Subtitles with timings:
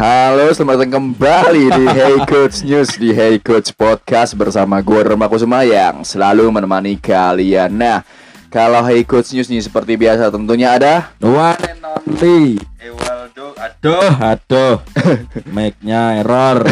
[0.00, 5.28] Halo, selamat datang kembali di Hey Coach News di Hey Coach Podcast bersama gue Rema
[5.28, 7.68] Kusuma yang selalu menemani kalian.
[7.68, 8.00] Nah,
[8.48, 14.74] kalau Hey Coach News nih seperti biasa tentunya ada One and only Ewaldo Aduh, aduh
[15.54, 16.64] Mic-nya error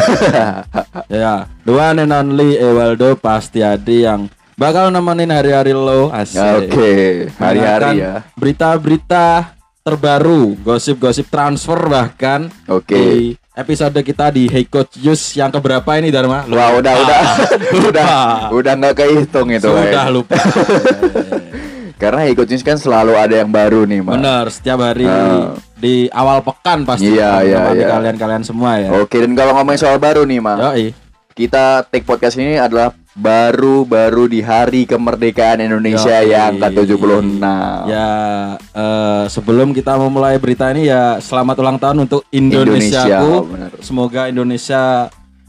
[1.05, 4.25] Ya, the one and only Ewaldo pasti ada yang
[4.57, 8.25] bakal nemenin hari-hari lo asik Oke, hari-hari ya.
[8.33, 12.93] Berita-berita terbaru Gosip-gosip transfer bahkan Oke.
[12.93, 13.09] Di
[13.53, 16.43] episode kita di Hey Coach News yang keberapa ini Dharma?
[16.45, 17.19] Wah, udah udah
[17.89, 18.11] udah
[18.49, 19.67] udah nggak kehitung itu.
[19.67, 20.07] Sudah kayaknya.
[20.09, 20.39] lupa
[22.01, 24.15] Karena Hey Coach News kan selalu ada yang baru nih, Mas.
[24.15, 25.51] Bener, setiap hari Ah.
[25.75, 27.87] di awal pekan pasti Iya, iya, iya.
[27.89, 30.59] kalian-kalian semua ya Oke, dan kalau ngomongin soal baru nih, Mas.
[30.61, 30.85] Yoi.
[31.29, 36.29] Kita take podcast ini adalah baru-baru di hari kemerdekaan Indonesia Yoi.
[36.29, 37.41] yang ke-76.
[37.85, 38.11] Ya,
[38.55, 43.09] eh, sebelum kita memulai berita ini ya selamat ulang tahun untuk Indonesiaku.
[43.09, 43.71] Indonesia, benar.
[43.79, 44.83] Semoga Indonesia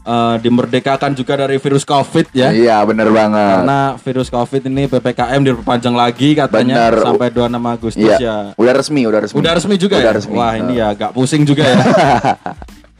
[0.01, 2.49] eh, dimerdekakan juga dari virus Covid ya.
[2.49, 3.61] Iya, bener banget.
[3.61, 7.05] Karena virus Covid ini PPKM diperpanjang lagi katanya Benar.
[7.05, 8.17] sampai 26 Agustus Iya.
[8.17, 8.37] ya.
[8.57, 9.37] Udah resmi, udah resmi.
[9.37, 10.17] Udah resmi juga Udah ya.
[10.17, 10.33] resmi.
[10.33, 11.77] Wah, ini ya agak pusing juga ya.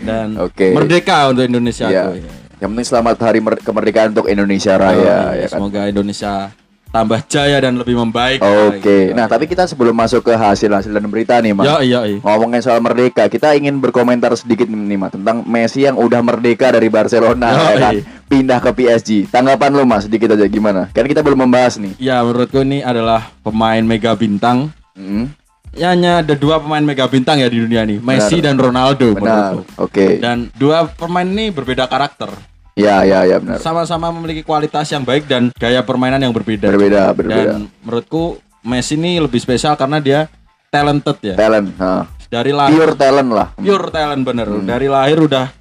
[0.01, 0.73] Dan Oke.
[0.73, 2.01] merdeka untuk Indonesia Iya.
[2.07, 2.33] aku, ya.
[2.61, 5.57] Yang penting selamat hari mer- kemerdekaan untuk Indonesia Raya, Yoi, ya kan.
[5.57, 6.53] Semoga Indonesia
[6.91, 8.37] tambah jaya dan lebih membaik.
[8.37, 9.15] Oke.
[9.15, 11.65] Nah, tapi kita sebelum masuk ke hasil-hasil dan berita nih, Mas.
[11.65, 12.19] Ya, iya, iya.
[12.21, 16.85] Ngomongin soal merdeka, kita ingin berkomentar sedikit nih, Mas, tentang Messi yang udah merdeka dari
[16.85, 17.79] Barcelona, ya Yoi.
[17.79, 17.93] kan?
[18.29, 19.09] Pindah ke PSG.
[19.25, 20.91] Tanggapan lu, Mas, sedikit aja gimana?
[20.91, 21.97] Kan kita belum membahas nih.
[21.97, 24.69] Ya menurutku ini adalah pemain mega bintang.
[24.93, 25.33] Hmm,
[25.71, 29.63] Ya hanya ada dua pemain mega bintang ya di dunia ini, Messi dan Ronaldo benar.
[29.79, 30.19] Oke.
[30.19, 32.50] Dan dua pemain ini berbeda karakter.
[32.75, 33.59] Ya, ya, ya, benar.
[33.59, 36.71] Sama-sama memiliki kualitas yang baik dan gaya permainan yang berbeda.
[36.71, 37.59] Berbeda, berbeda.
[37.59, 40.29] Dan menurutku Messi ini lebih spesial karena dia
[40.69, 41.35] talented ya.
[41.35, 42.05] Talent, ha.
[42.31, 43.47] Dari lahir pure talent lah.
[43.59, 44.47] pure talent bener.
[44.47, 44.63] Hmm.
[44.63, 45.51] Dari lahir udah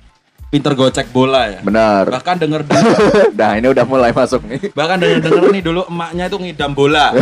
[0.50, 1.60] pinter gocek bola ya.
[1.62, 2.10] Benar.
[2.10, 2.60] Bahkan denger
[3.40, 4.74] nah, ini udah mulai masuk nih.
[4.74, 7.14] bahkan denger denger nih dulu emaknya itu ngidam bola.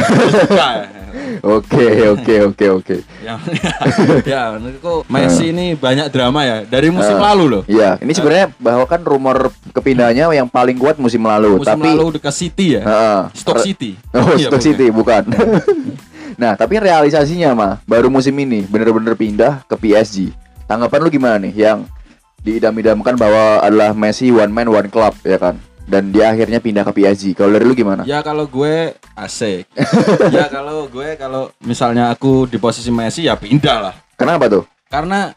[0.49, 0.73] Ya.
[1.41, 2.97] Oke, oke, oke, oke.
[3.25, 3.41] ya,
[4.33, 7.33] ya menurutku Messi ini banyak drama ya dari musim Ah.
[7.33, 7.63] lalu loh.
[7.65, 12.17] Iya, ini sebenarnya bahwa kan rumor kepindahannya yang paling kuat musim lalu, Musim tapi lalu
[12.17, 12.83] ke City ya.
[12.85, 13.21] Heeh.
[13.35, 13.97] Stock City.
[14.13, 14.53] Oh, Iya.
[14.61, 15.29] City bukan.
[16.37, 20.33] nah, tapi realisasinya mah baru musim ini bener-bener pindah ke PSG.
[20.69, 21.89] Tanggapan lu gimana nih yang
[22.49, 25.61] diidam-idamkan bahwa adalah Messi one man one club ya kan?
[25.85, 27.33] Dan dia akhirnya pindah ke PSG.
[27.33, 28.05] Kalau dari lu gimana?
[28.05, 29.65] Ya kalau gue asik.
[30.37, 33.95] ya kalau gue kalau misalnya aku di posisi Messi ya pindah lah.
[34.13, 34.65] Kenapa tuh?
[34.89, 35.33] Karena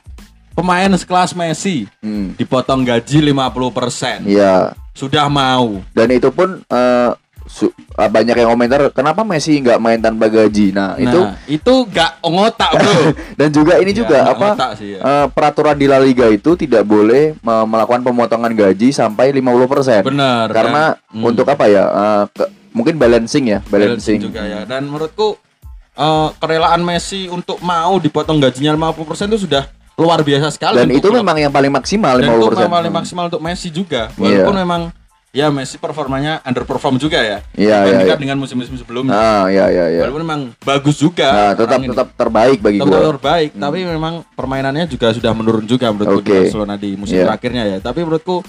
[0.52, 2.36] pemain sekelas Messi Hmm.
[2.36, 4.28] dipotong gaji 50%.
[4.28, 4.76] Iya.
[4.92, 5.80] Sudah mau.
[5.96, 7.10] Dan itu pun eh,
[7.52, 10.72] su- ah, banyak yang komentar kenapa Messi nggak main tanpa gaji.
[10.72, 12.92] Nah, itu Nah, itu gak ngotak, Bro.
[13.40, 15.00] dan juga ini Ya, juga nggak apa sih, ya.
[15.00, 20.08] eh, peraturan di La Liga itu tidak boleh me- melakukan pemotongan gaji sampai 50%.
[20.08, 20.48] Bener.
[20.48, 21.12] Karena kan?
[21.12, 21.24] Hmm.
[21.26, 21.84] untuk apa ya?
[21.84, 24.20] eh, ke- mungkin balancing ya, balancing balancing.
[24.24, 24.64] juga ya.
[24.64, 25.36] Dan menurutku
[25.94, 30.80] eh, kerelaan Messi untuk mau dipotong gajinya 50% itu sudah luar biasa sekali.
[30.80, 31.20] Dan itu klub.
[31.20, 32.58] memang yang paling maksimal dan itu 50%.
[32.58, 34.08] memang paling maksimal untuk Messi juga.
[34.10, 34.48] Iya.
[34.48, 34.82] Walaupun memang
[35.32, 37.40] ya Messi performanya underperform juga ya.
[37.56, 38.24] Iya, iya, dibandingkan iya.
[38.28, 39.16] dengan musim-musim sebelumnya.
[39.16, 40.02] Ah, ya ya ya.
[40.04, 41.28] Walaupun memang bagus juga.
[41.32, 41.88] Nah, tetap ini.
[41.92, 43.12] tetap terbaik bagi tetap gua.
[43.16, 47.32] terbaik, tapi memang permainannya juga sudah menurun juga menurutku di Barcelona di musim Iya.
[47.32, 47.78] terakhirnya ya.
[47.80, 48.44] Tapi menurutku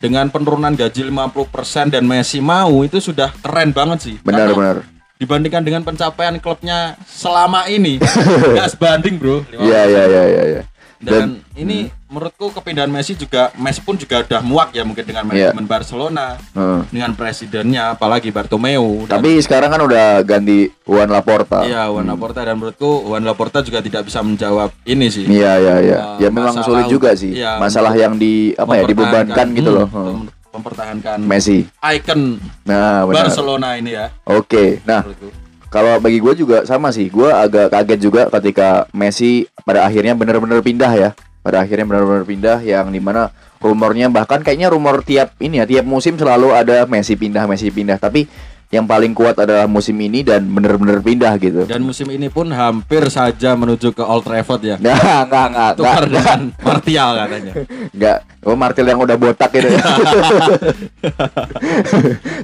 [0.00, 4.14] dengan penurunan gaji 50% dan Messi mau itu sudah keren banget sih.
[4.22, 4.76] Benar Karena benar.
[5.20, 8.00] dibandingkan dengan pencapaian klubnya selama ini
[8.56, 10.62] nggak sebanding bro Iya iya iya iya iya.
[11.04, 15.54] dan, ini menurutku kepindahan Messi juga Messi pun juga udah muak ya mungkin dengan Iya.
[15.54, 16.80] manajemen Barcelona Heeh.
[16.90, 21.62] dengan presidennya apalagi Bartomeu dan Tapi sekarang kan udah ganti Juan Laporta.
[21.62, 25.74] iya Juan Laporta dan menurutku Juan Laporta juga tidak bisa menjawab ini sih Iya iya
[25.80, 25.98] iya.
[26.10, 27.30] Uh, Ya memang sulit juga sih.
[27.32, 29.86] iya, Masalah yang di apa ya dibebankan Mempertahankan- gitu loh.
[29.86, 31.62] hmm, mem- mempertahankan Messi.
[31.80, 33.22] icon Nah, benar.
[33.24, 34.82] Barcelona ini ya Oke.
[34.82, 35.30] Nah, menurutku.
[35.68, 37.06] kalau bagi gue juga sama sih.
[37.06, 41.10] Gue agak kaget juga ketika Messi pada akhirnya benar-benar pindah ya.
[41.40, 45.88] Pada akhirnya benar-benar pindah yang di mana rumornya bahkan kayaknya rumor tiap ini ya tiap
[45.88, 47.96] musim selalu ada Messi pindah Messi pindah.
[47.96, 48.28] Tapi
[48.70, 51.66] yang paling kuat adalah musim ini dan benar-benar pindah gitu.
[51.66, 55.70] dan musim ini pun hampir saja menuju ke Old Trafford ya Nah, enggak, enggak, enggak,
[55.74, 57.52] tukar dengan Martial katanya
[57.98, 58.18] enggak.
[58.40, 59.68] Oh, Martil yang udah botak gitu.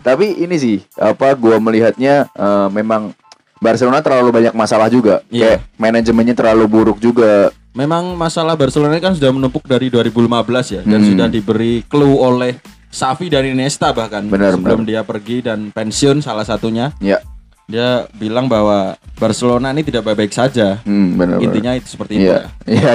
[0.06, 3.16] Tapi ini sih, apa gua melihatnya eh, memang
[3.56, 5.24] Barcelona terlalu banyak masalah juga.
[5.32, 5.56] Iya.
[5.56, 7.48] Kayak manajemennya terlalu buruk juga.
[7.76, 10.24] Memang masalah Barcelona kan sudah menumpuk dari 2015
[10.70, 11.08] ya dan Hmm.
[11.12, 12.56] sudah diberi clue oleh
[12.88, 16.96] Xavi dan Iniesta bahkan Benar, sebelum dia pergi dan pensiun salah satunya.
[16.98, 17.20] Ya.
[17.66, 20.78] dia bilang bahwa Barcelona ini tidak baik-baik saja.
[20.80, 21.36] Hmm, benar.
[21.36, 21.44] benar.
[21.44, 22.92] Intinya itu seperti itu Iya, ya.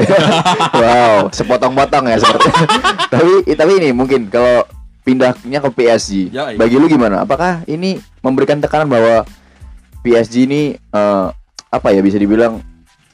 [0.73, 2.47] wow, sepotong-potong ya seperti.
[3.13, 4.63] tapi tapi ini mungkin kalau
[5.03, 6.55] pindahnya ke PSG, Ya, iya.
[6.55, 7.19] bagi lu gimana?
[7.19, 9.27] Apakah ini memberikan tekanan bahwa
[9.99, 11.27] PSG ini eh,
[11.67, 12.63] apa ya bisa dibilang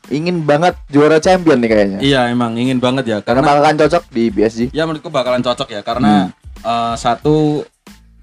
[0.09, 1.99] ingin banget juara champion nih kayaknya?
[1.99, 4.61] Iya, emang ingin banget ya Karena karena akan cocok di PSG.
[4.71, 7.63] ya menurutku bakalan cocok ya karena eh, satu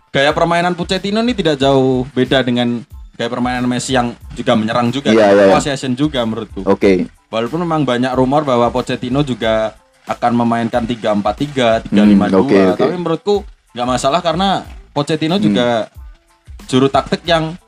[0.09, 2.81] gaya permainan Pochettino ini tidak jauh beda dengan
[3.15, 5.53] gaya permainan Messi yang juga menyerang juga, Iya, iya, iya.
[5.53, 6.63] possession juga menurutku.
[6.65, 7.07] Oke.
[7.29, 12.79] Walaupun memang banyak rumor bahwa Pochettino juga akan memainkan 3-4-3, 3-5-2, Hmm, oke, oke.
[12.79, 13.35] tapi menurutku
[13.73, 15.91] nggak masalah karena Pochettino juga
[16.65, 17.59] juru taktik yang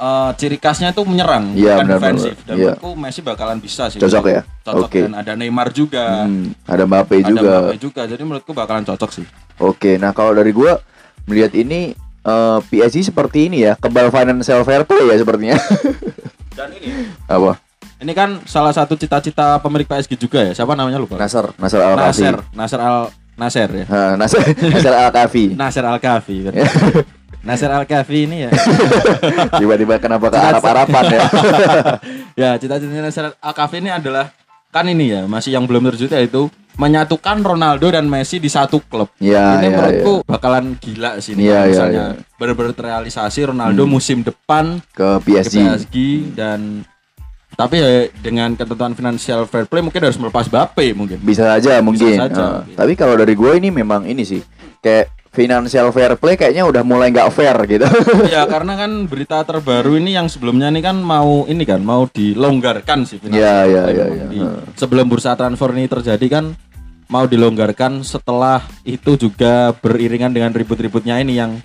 [0.00, 2.64] eh, ciri khasnya itu menyerang Iya, bukan benar, defensif dan Iya.
[2.72, 4.40] menurutku Messi bakalan bisa sih Cocok ya?
[4.62, 5.00] cocok Oke.
[5.04, 7.50] dan ada Neymar juga Hmm, ada Mbappe ada juga.
[7.62, 9.26] Mbappe juga jadi menurutku bakalan cocok sih
[9.58, 10.80] Oke, nah kalau dari gua
[11.24, 15.56] melihat ini eh, PSG seperti ini ya, kebal financial fair play ya sepertinya.
[16.58, 17.56] dan ini apa?
[17.96, 21.96] ini kan salah satu cita-cita pemilik PSG juga ya siapa namanya lupa Nasser, Nasser Al.
[21.96, 22.98] Nasser Nasser Al
[23.36, 23.86] Nasser ya
[24.16, 24.40] Nasser,
[24.72, 25.44] Nasser Al Khafi.
[25.52, 26.36] Nasser Al Khafi
[27.40, 28.50] Nasser Al Khafi ini ya
[29.60, 31.22] Tiba-tiba kenapa ke Arab-Araban ya?
[32.46, 34.28] ya cita-citanya Nasser Al Khafi ini adalah
[34.70, 36.46] kan ini ya masih yang belum terwujud yaitu
[36.78, 39.12] menyatukan Ronaldo dan Messi di satu klub.
[39.20, 42.24] Ya, ini ya, menurutku bakalan gila sih ini kalau iya, misalnya iya.
[42.40, 45.56] benar-benar terrealisasi Ronaldo musim depan Ke ke PSG.
[45.60, 45.96] PSG
[46.32, 46.86] dan
[47.58, 51.20] tapi ya dengan ketentuan financial fair play mungkin harus melepas Bape mungkin.
[51.20, 52.16] Bisa saja mungkin.
[52.16, 52.76] saja, Nah, mungkin.
[52.78, 54.40] Tapi kalau dari gue ini memang ini sih
[54.80, 57.88] kayak financial fair play kayaknya udah mulai nggak fair gitu.
[58.28, 63.08] ya karena kan berita terbaru ini yang sebelumnya ini kan mau ini kan mau dilonggarkan
[63.08, 64.16] sih financial Iya, iya, iya, play.
[64.18, 64.26] iya.
[64.28, 66.44] Di- Sebelum bursa transfer ini terjadi kan
[67.08, 71.56] mau dilonggarkan setelah itu juga beriringan dengan ribut-ributnya ini yang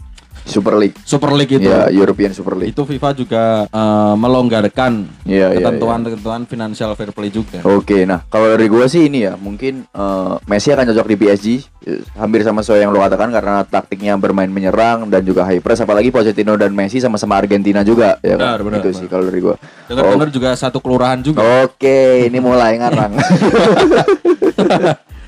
[0.45, 0.95] Super League.
[1.01, 1.65] Super League itu.
[1.65, 2.71] Ya, European Super League.
[2.71, 7.65] Itu FIFA juga eh, melonggarkan Iya, iya, ketentuan-ketentuan financial fair play juga.
[7.65, 11.47] Oke, nah kalau dari gua sih ini ya mungkin eh, Messi akan cocok di PSG
[11.89, 15.81] eh, hampir sama sesuai yang lo katakan karena taktiknya bermain menyerang dan juga high press
[15.81, 18.56] apalagi Pochettino dan Messi sama-sama Argentina juga ya kan?
[18.56, 19.01] Benar, benar, itu benar.
[19.01, 19.56] sih kalau dari gua.
[19.89, 21.41] Dengar-dengar juga satu kelurahan juga.
[21.65, 23.18] Oke, ini mulai ngarang.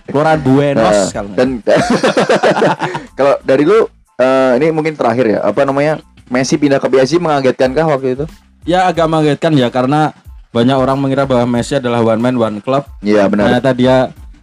[0.07, 1.49] Kelurahan Buenos Nah, kalau dan
[3.19, 7.71] kalau dari lu eh, ini mungkin terakhir ya apa namanya Messi pindah ke PSG mengagetkan
[7.71, 8.25] kah waktu itu?
[8.67, 10.11] Ya agak mengagetkan ya karena
[10.51, 12.83] banyak orang mengira bahwa Messi adalah one man one club.
[12.99, 13.47] Iya benar.
[13.47, 13.97] Ternyata dia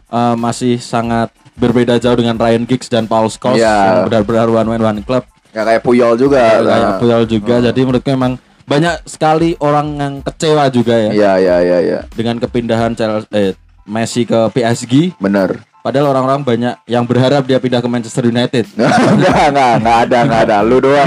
[0.09, 3.69] eh, masih sangat berbeda jauh dengan Ryan Giggs dan Paul Scholes Iya.
[3.69, 5.29] yang benar-benar one man one club.
[5.53, 6.41] Ya kayak Puyol juga.
[6.41, 7.55] Kayak Nah, Puyol juga.
[7.61, 8.33] Jadi menurutku memang
[8.65, 11.99] banyak sekali orang yang kecewa juga ya Iya iya iya iya.
[12.17, 13.53] dengan kepindahan Chelsea, eh,
[13.85, 15.21] Messi ke PSG.
[15.21, 15.61] Benar.
[15.85, 18.65] Padahal orang-orang banyak yang berharap dia pindah ke Manchester United.
[18.81, 20.57] Enggak, enggak, enggak ada, enggak ada.
[20.65, 21.05] Lu doang.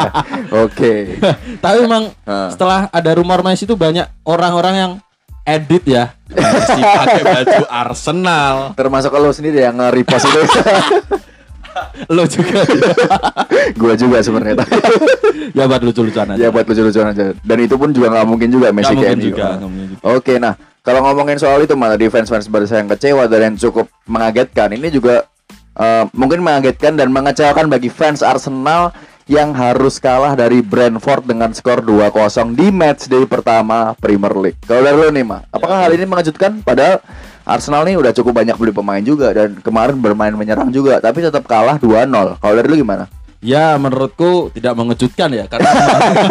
[0.64, 1.20] Oke.
[1.60, 2.48] Tapi memang Hah.
[2.48, 4.92] setelah ada rumor Messi itu banyak orang-orang yang
[5.44, 6.16] edit ya.
[6.32, 8.72] Messi pakai baju Arsenal.
[8.72, 10.40] Termasuk lo sendiri yang nge-repost itu.
[12.10, 12.64] Lo juga.
[13.78, 14.64] gua juga sebenarnya.
[15.52, 16.40] ya buat lucu-lucuan aja.
[16.40, 17.36] ya buat lucu-lucuan aja.
[17.36, 19.68] Dan itu pun juga nggak mungkin juga Messi kayak juga, gitu.
[19.68, 20.08] juga.
[20.16, 23.89] Oke, nah kalau ngomongin soal itu malah di fans-fans Barca yang kecewa dan yang cukup
[24.10, 25.30] mengagetkan, ini juga
[25.78, 28.90] eh, mungkin mengagetkan dan mengecewakan bagi fans Arsenal
[29.30, 34.58] yang harus kalah dari Brentford dengan skor 2-0 di match day pertama Premier League.
[34.66, 36.66] Kalau dari lu nih, Ma, apakah hal ini mengejutkan?
[36.66, 36.98] Padahal
[37.46, 41.46] Arsenal nih udah cukup banyak beli pemain juga dan kemarin bermain menyerang juga, tapi tetap
[41.46, 42.42] kalah 2-0.
[42.42, 43.06] Kalau dari lu gimana?
[43.38, 45.70] Ya menurutku tidak mengejutkan ya karena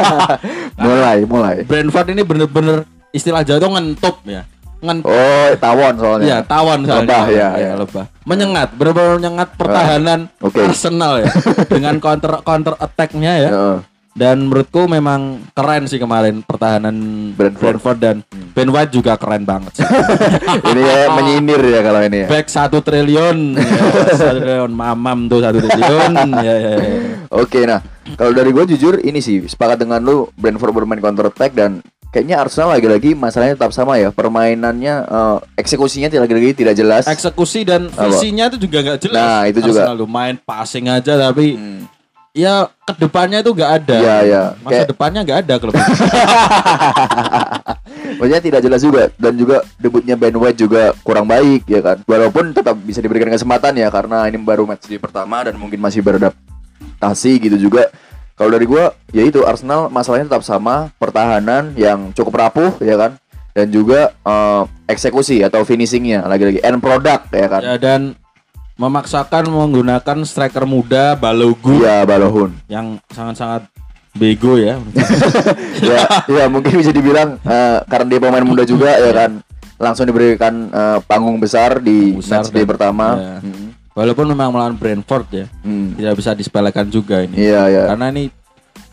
[0.84, 1.56] Mulai, mulai.
[1.64, 2.84] Brentford ini bener-bener
[3.16, 4.44] istilah Jawa itu ngentup ya.
[4.80, 5.12] Ngentup.
[5.12, 6.28] Oh, tawon soalnya.
[6.28, 7.04] Ya, tawon soalnya.
[7.04, 7.72] Lebah, ya, ya.
[7.76, 8.06] lebah.
[8.24, 10.64] Menyengat, benar-benar menyengat pertahanan Oke.
[10.64, 11.32] Arsenal ya.
[11.74, 13.50] Dengan counter counter attack-nya ya.
[13.52, 13.78] Heeh.
[14.20, 16.92] Dan menurutku memang keren sih kemarin pertahanan
[17.40, 17.62] Brentford.
[17.80, 18.16] Brentford, dan
[18.52, 19.86] Ben White juga keren banget sih.
[20.76, 22.28] ini kayak menyindir ya kalau ini ya.
[22.28, 26.36] Back satu triliun, ya, satu triliun mamam tuh satu triliun.
[26.36, 26.96] ya, ya, ya.
[27.32, 27.80] Oke, nah
[28.18, 32.42] kalau dari gue jujur ini sih sepakat dengan lu Brentford bermain counter attack dan kayaknya
[32.42, 37.06] Arsenal lagi-lagi masalahnya tetap sama ya permainannya eh, eksekusinya tidak lagi tidak jelas.
[37.06, 39.18] Eksekusi dan visinya itu juga nggak jelas.
[39.18, 39.86] Nah, itu juga.
[39.86, 41.82] Arsenal main passing aja tapi Hmm.
[42.34, 43.98] ya ke depannya itu nggak ada.
[43.98, 44.44] Iya, iya.
[44.60, 45.74] Masa Kayak- depannya nggak ada klub.
[48.20, 51.98] Maksudnya tidak jelas juga dan juga debutnya Ben White juga kurang baik ya kan.
[52.04, 56.02] Walaupun tetap bisa diberikan kesempatan ya karena ini baru match di pertama dan mungkin masih
[56.02, 57.88] beradaptasi gitu juga.
[58.40, 63.20] Kalau dari gua ya itu Arsenal masalahnya tetap sama, pertahanan yang cukup rapuh ya kan.
[63.52, 67.62] Dan juga eh, eksekusi atau finishingnya lagi-lagi end product ya kan.
[67.62, 68.16] ya dan
[68.74, 72.56] memaksakan menggunakan striker muda Balogun Iya Balohun.
[72.72, 73.68] yang sangat-sangat
[74.16, 74.80] bego ya.
[75.84, 79.44] ya, ya mungkin bisa dibilang eh, karena dia pemain muda juga ya kan
[79.76, 83.08] langsung diberikan eh, panggung besar di Besar match day pertama.
[83.16, 83.36] ya.
[83.44, 83.69] Hmm.
[83.92, 85.94] Walaupun memang melawan Brentford ya, Hmm.
[85.94, 87.36] tidak bisa disepelekan juga ini.
[87.38, 87.84] Iya ya.
[87.88, 88.30] Karena ini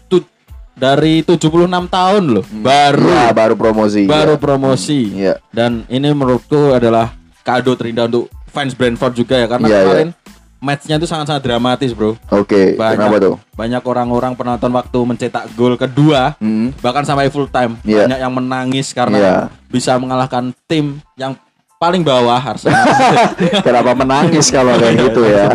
[0.07, 0.25] tu-
[0.73, 4.05] dari 76 tahun loh, baru Ya, baru promosi.
[4.05, 4.41] baru ya.
[4.41, 5.01] promosi.
[5.15, 5.35] Iya.
[5.49, 9.85] Dan ini menurutku adalah kado terindah untuk fans Brentford juga ya karena Iya, iya.
[9.85, 10.11] kemarin
[10.57, 12.17] matchnya itu sangat-sangat dramatis, Bro.
[12.29, 13.37] Oke, Banyak kenapa tuh?
[13.53, 16.73] banyak orang-orang penonton waktu mencetak gol kedua Hmm.
[16.81, 18.05] bahkan sampai full time Iya.
[18.05, 19.35] banyak yang menangis karena Iya.
[19.69, 21.37] bisa mengalahkan tim yang
[21.77, 22.85] paling bawah Arsenal.
[23.67, 25.47] Kenapa menangis kalau kayak gitu ya?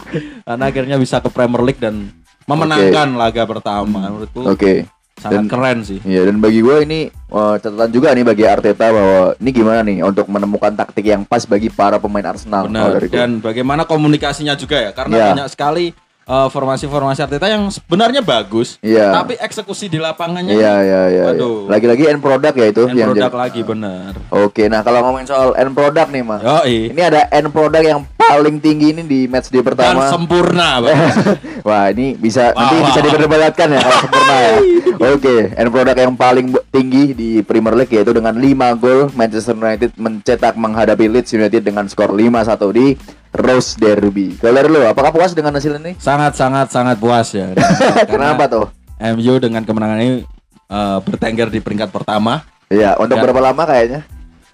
[0.46, 2.10] karena akhirnya bisa ke Premier League dan
[2.44, 4.84] memenangkan laga pertama menurutku Oke.
[5.16, 6.02] sangat Dan- keren sih.
[6.02, 10.02] Iya dan bagi gue ini eh, catatan juga nih bagi Arteta bahwa ini gimana nih
[10.02, 12.66] untuk menemukan taktik yang pas bagi para pemain Arsenal.
[12.66, 12.98] Benar.
[12.98, 13.08] dari.
[13.08, 15.26] Dan bagaimana komunikasinya juga ya karena Iya.
[15.32, 15.86] banyak sekali
[16.30, 19.10] eh, formasi-formasi Arteta yang sebenarnya bagus, Iya.
[19.12, 21.02] tapi eksekusi di lapangannya Iya iya iya.
[21.10, 21.24] iya.
[21.28, 21.66] Waduh.
[21.66, 24.10] Lagi-lagi end product ya itu end yang product jadi- lagi benar.
[24.30, 26.40] Oke, nah kalau ngomongin soal end product nih, Mas.
[26.40, 26.94] Yoi.
[26.94, 30.06] Ini ada end product yang paling tinggi ini di match day Dan pertama.
[30.06, 30.94] sempurna, Bang.
[31.66, 34.52] Wah, ini bisa Wah, nanti wah, bisa diperdebatkan ya kalau sempurna ya.
[35.12, 38.46] Oke, end product yang paling tinggi di Premier League yaitu dengan 5
[38.76, 42.22] gol Manchester United mencetak menghadapi Leeds United dengan skor 5-1
[42.70, 42.94] di
[43.30, 44.34] Rose Derby.
[44.36, 45.94] Kalau dari lu, apakah puas dengan hasil ini?
[45.96, 47.54] sangat sangat sangat puas ya.
[48.12, 48.66] Kenapa tuh?
[48.98, 50.26] MU dengan kemenangan ini
[50.66, 53.22] eh, bertengger di peringkat pertama Iya, untuk Ya.
[53.22, 54.06] berapa lama kayaknya?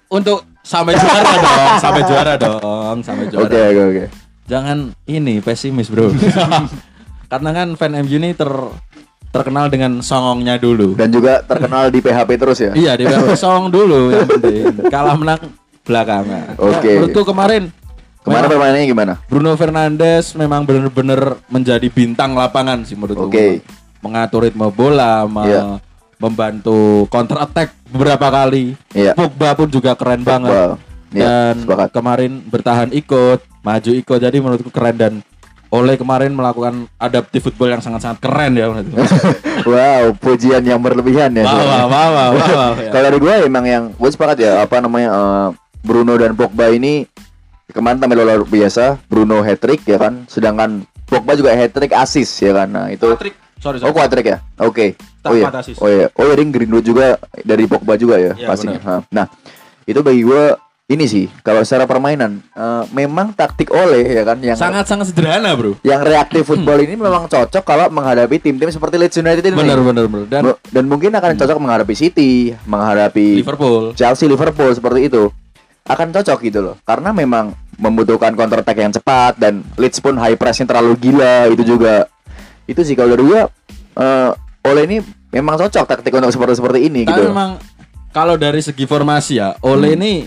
[0.07, 3.45] untuk sampai juara dong, sampai juara dong, sampai juara.
[3.45, 4.05] Oke, oke, oke.
[4.47, 6.15] Jangan ini pesimis, Bro.
[7.31, 8.47] Karena kan fan MU ini ter
[9.27, 10.95] terkenal dengan songongnya dulu.
[10.95, 12.71] Dan juga terkenal di PHP terus ya.
[12.71, 14.87] Iya, dia bilang song dulu yang penting.
[14.87, 15.51] Kalah menang
[15.83, 16.55] belakangan.
[16.55, 16.87] Oke.
[16.87, 17.69] Ya, menurutku kemarin
[18.27, 19.13] Kemarin permainannya gimana?
[19.25, 23.27] Bruno Fernandes memang benar-benar menjadi bintang lapangan sih menurutku.
[23.27, 23.63] Oke.
[23.99, 25.63] Mengatur ritme bola, me- Iya.
[26.17, 28.75] membantu counter attack beberapa kali.
[28.91, 29.13] Iya.
[29.13, 30.51] Pogba pun juga keren banget.
[30.51, 30.71] Wow.
[31.07, 31.89] Iya, Dan sepakat.
[31.93, 34.19] kemarin bertahan ikut, maju ikut.
[34.19, 35.13] Jadi menurutku keren dan
[35.67, 38.97] oleh kemarin melakukan adaptif football yang sangat-sangat keren ya menurutku.
[39.67, 41.43] Wow, pujian yang berlebihan ya.
[41.43, 42.89] Wow, wow, wow, wow, wow, ya.
[42.89, 45.47] Kalau dari gue emang yang gue sepakat ya apa namanya eh,
[45.81, 47.03] Bruno dan Pogba ini
[47.67, 48.99] kemarin tampil luar biasa.
[49.05, 52.67] Bruno hat trick ya kan, sedangkan Pogba juga hat trick assist ya kan.
[52.67, 53.93] Nah, itu Patrick, sorry, Oh, sorry.
[53.93, 54.37] quadrick ya?
[54.57, 54.95] Oke.
[55.17, 55.45] Tak Oh iya.
[55.45, 55.77] empat assist.
[55.77, 56.07] Oh iya.
[56.11, 58.75] Oh iya, ring Greenwood juga dari Pogba juga ya, Iya, pastinya.
[58.75, 58.99] benar.
[58.99, 59.07] Ha.
[59.09, 59.25] Nah,
[59.83, 60.43] itu bagi gue
[60.87, 65.75] ini sih kalau secara permainan eh, memang taktik oleh ya kan yang Sangat-sangat sederhana, Bro.
[65.81, 69.51] yang reaktif football ini memang cocok kalau menghadapi tim-tim seperti Leeds United ini.
[69.53, 70.27] Benar, benar, benar.
[70.29, 73.91] Dan dan mungkin akan cocok menghadapi City, menghadapi Liverpool.
[73.93, 75.27] Chelsea, Liverpool seperti itu.
[75.87, 76.75] Akan cocok gitu loh.
[76.83, 81.63] Karena memang membutuhkan counter attack yang cepat dan Leeds pun high pressnya terlalu gila itu
[81.63, 82.05] juga.
[82.67, 83.41] Itu sih kalau dari gua
[83.97, 84.31] eh
[84.67, 84.97] Ole ini
[85.31, 87.31] memang cocok taktik untuk seperti seperti ini Tapi gitu.
[87.31, 87.55] memang
[88.11, 90.25] kalau dari segi formasi ya, Ole ini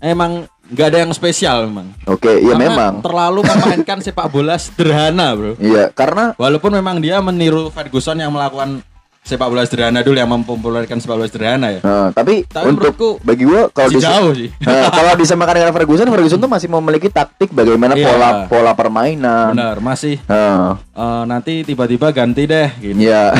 [0.00, 1.92] emang nggak ada yang spesial memang.
[2.08, 2.92] Oke, ya Karena memang.
[3.04, 5.60] terlalu memainkan sepak bola sederhana, Bro.
[5.60, 8.80] Iya, karena Walaupun memang dia meniru Ferguson yang melakukan
[9.22, 11.80] sepak bola sederhana dulu yang mempopulerkan sepak bola sederhana ya.
[11.80, 14.50] eh, tapi, Tapi untuk bagi gua kalau dis- jauh sih.
[14.62, 18.02] Nah, kalau disamakan dengan Ferguson, Ferguson tuh masih memiliki taktik bagaimana Iya.
[18.04, 19.54] pola pola permainan.
[19.54, 22.98] Benar, masih Eh, eh, nanti tiba-tiba ganti deh gitu.
[23.00, 23.30] Iya.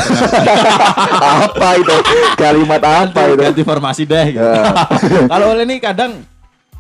[1.43, 1.95] apa itu?
[2.35, 3.43] Kalimat apa itu?
[3.43, 4.43] Ganti formasi deh gitu.
[4.45, 4.65] Ya.
[5.31, 6.23] Kalau Ole ini kadang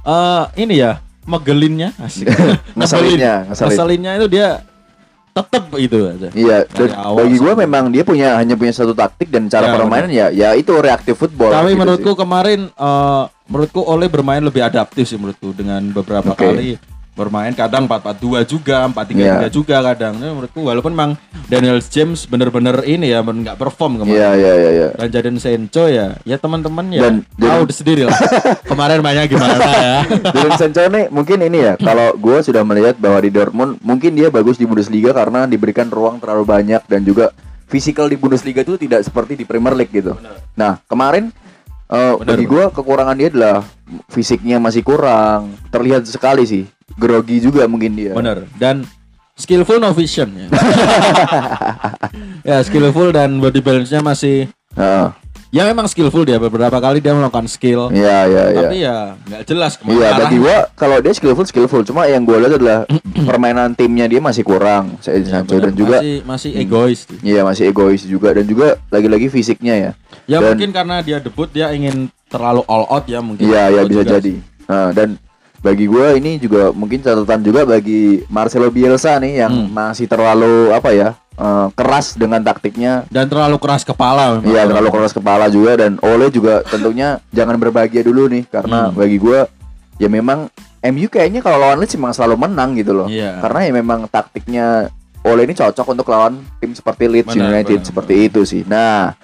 [0.00, 2.26] eh ini ya, megelinnya asik.
[2.74, 3.66] Ngeselinnya, ngeselin.
[3.68, 4.48] Ngeselinnya itu dia
[5.32, 6.28] tetep itu aja.
[6.30, 9.48] Iya, Dari dan awal bagi gua sampai- memang dia punya hanya punya satu taktik dan
[9.48, 11.48] cara Ya, permainan ya ya itu reaktif football.
[11.48, 12.18] Tapi gitu menurutku sih.
[12.18, 16.44] kemarin eh, menurutku Ole bermain lebih adaptif sih menurutku dengan beberapa Oke.
[16.44, 16.68] kali
[17.12, 19.48] bermain kadang 4-4-2 juga, 4-3-3 Iya.
[19.52, 20.16] juga kadang.
[20.16, 21.12] Nah, menurutku walaupun memang
[21.44, 24.16] Daniel James bener-bener ini ya nggak perform kemarin.
[24.16, 24.88] Iya, iya, iya, iya.
[24.96, 28.16] Dan Jadon Sancho ya, ya teman-teman ya Dan- tahu dan- sendiri lah.
[28.70, 29.96] kemarin banyak gimana ya.
[30.34, 34.32] Jadon Sancho nih mungkin ini ya kalau gue sudah melihat bahwa di Dortmund mungkin dia
[34.32, 37.28] bagus di Bundesliga karena diberikan ruang terlalu banyak dan juga
[37.68, 40.16] fisikal di Bundesliga itu tidak seperti di Premier League gitu.
[40.54, 41.28] Nah kemarin
[41.88, 43.60] eh, Benar, bagi gue kekurangan dia adalah
[44.08, 48.12] fisiknya masih kurang terlihat sekali sih grogi juga mungkin dia.
[48.12, 48.44] Bener.
[48.54, 48.84] Dan
[49.32, 50.48] skillful no vision ya.
[52.48, 55.06] ya skillful dan body balance-nya masih Heeh.
[55.52, 57.88] ya memang skillful dia beberapa kali dia melakukan skill.
[57.90, 58.60] Iya iya iya.
[58.62, 62.24] Tapi ya nggak jelas ke mana Iya bagi gua kalau dia skillful skillful cuma yang
[62.24, 62.78] gua lihat adalah
[63.28, 65.70] permainan timnya dia masih kurang saya Ya, bener.
[65.70, 69.90] dan juga masih masih egois iya masih egois juga dan juga lagi-lagi fisiknya ya.
[70.28, 73.44] Ya Dan- mungkin karena dia debut dia ingin terlalu all out ya mungkin.
[73.44, 74.34] Iya iya bisa juga jadi.
[74.62, 75.08] Nah, dan
[75.62, 79.70] bagi gua ini juga mungkin catatan juga bagi Marcelo Bielsa nih yang Hmm.
[79.70, 84.44] masih terlalu apa ya eh, keras dengan taktiknya Dan terlalu keras kepala memang.
[84.44, 88.94] Iya terlalu keras kepala juga dan Ole juga tentunya jangan berbahagia dulu nih karena Hmm.
[88.94, 89.48] bagi gua
[89.96, 90.50] ya memang
[90.82, 93.06] MU kayaknya kalau lawan Leeds memang selalu menang gitu loh.
[93.06, 93.38] Iya.
[93.38, 94.90] Karena ya memang taktiknya
[95.22, 98.62] Ole ini cocok untuk lawan tim seperti Leeds Benar, United benar, seperti itu sih.
[98.66, 99.14] Nah,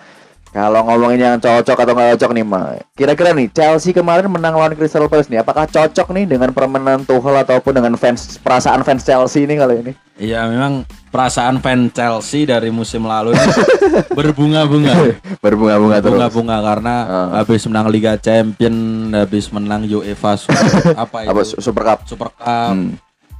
[0.61, 2.75] kalau ngomongin yang cocok atau nggak cocok nih, Ma.
[2.93, 7.39] Kira-kira nih Chelsea kemarin menang lawan Crystal Palace nih, apakah cocok nih dengan permainan Tuchel
[7.39, 9.93] ataupun dengan fans perasaan fans Chelsea ini kali ini?
[10.19, 13.47] Iya memang perasaan fan Chelsea dari musim lalu ini
[14.19, 15.15] berbunga-bunga.
[15.39, 16.11] Berbunga-bunga terus.
[16.13, 17.29] Bunga-bunga karena Ah.
[17.39, 18.75] habis menang Liga Champion,
[19.15, 20.67] habis menang UEFA Super,
[21.07, 21.29] apa itu?
[21.31, 21.99] Apa Super Cup?
[22.05, 22.45] Super Cup.
[22.75, 22.99] Hmm.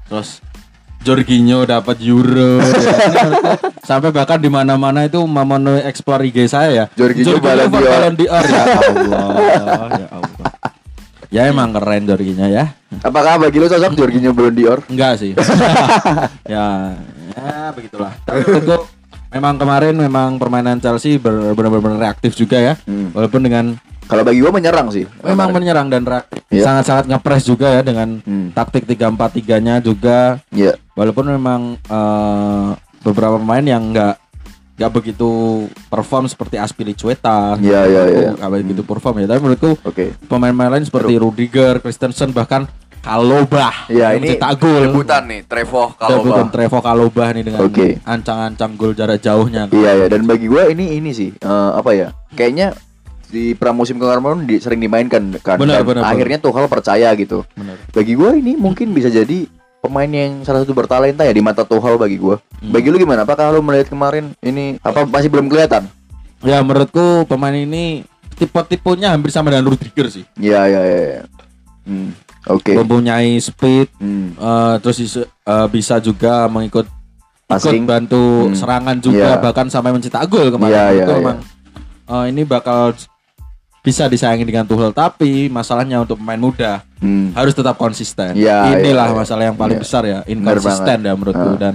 [0.09, 0.41] Terus
[1.09, 2.69] Jorginho dapat Euro ya.
[3.89, 6.85] sampai bahkan di mana-mana itu memenuhi explore IG saya ya.
[6.93, 7.73] Jorginho d'Or.
[7.73, 10.51] Ballon d'Or ya Allah ya Allah.
[11.33, 12.77] Ya emang keren Jorginho ya.
[13.01, 14.79] Apakah bagi lo cocok Jorginho Ballon d'Or?
[14.93, 15.33] Enggak sih.
[16.53, 16.93] ya,
[17.33, 18.13] ya begitulah.
[18.29, 18.85] Tapi tentu
[19.33, 22.75] memang kemarin memang permainan Chelsea benar-benar reaktif juga ya.
[22.85, 23.17] Hmm.
[23.17, 25.05] Walaupun dengan Kalau bagi gua menyerang sih.
[25.21, 26.03] memang menyerang dan.
[26.49, 26.65] Iya.
[26.65, 28.49] Sangat-sangat ngepres juga ya dengan Hmm.
[28.51, 30.41] taktik 3-4-3-nya juga.
[30.49, 30.81] Iya.
[30.97, 32.69] Walaupun memang eh,
[33.01, 34.17] beberapa pemain yang enggak
[34.79, 35.31] nggak begitu
[35.91, 38.31] perform seperti Aspilicueta Iya, iya, iya.
[38.33, 40.15] nggak begitu perform ya tapi menurutku Oke.
[40.31, 42.71] pemain-pemain lain seperti Rudiger, Christensen bahkan
[43.03, 47.99] Kalobah Iya, yang ini mencetak gol Debutan nih, Trevoh Debutan Trevo Kalobah nih dengan Oke.
[48.03, 49.67] ancang-ancang gol jarak jauhnya.
[49.67, 52.15] Iya ya dan bagi gua ini ini sih eh, apa ya?
[52.31, 52.79] Kayaknya
[53.29, 55.61] di pramusim kemarin di, sering dimainkan kan.
[55.61, 57.45] Benar, benar, akhirnya Tuchel percaya gitu.
[57.55, 57.77] Benar.
[57.93, 59.45] Bagi gua ini mungkin bisa jadi
[59.79, 62.41] pemain yang salah satu bertalenta ya di mata Tuchel bagi gua.
[62.59, 62.73] Hmm.
[62.73, 63.23] Bagi lu gimana?
[63.23, 65.87] Apakah lu melihat kemarin ini apa masih belum kelihatan?
[66.43, 68.03] Ya menurutku pemain ini
[68.39, 70.25] tipe-tipenya hampir sama dengan Rudiger sih.
[70.39, 70.99] Iya iya iya.
[70.99, 71.23] iya.
[71.85, 72.11] Hmm.
[72.49, 72.73] Oke.
[72.73, 74.33] Mempunyai speed, Hmm.
[74.33, 76.87] eh, terus eh, bisa juga mengikut
[77.49, 77.89] ikut Passing.
[77.89, 78.57] bantu Hmm.
[78.57, 79.41] serangan juga Iya.
[79.41, 80.73] bahkan sampai mencetak gol kemarin.
[80.73, 81.19] Iya, iya, Itu iya.
[81.21, 81.39] memang
[82.09, 82.93] eh, ini bakal
[83.79, 87.31] bisa disayangi dengan Tuchel tapi masalahnya untuk pemain muda Hmm.
[87.31, 88.35] harus tetap konsisten.
[88.35, 89.21] Iya, Inilah iya, iya.
[89.23, 89.83] masalah yang paling Iya.
[89.87, 91.57] besar ya, inkonsisten ya menurutku Ah.
[91.57, 91.75] dan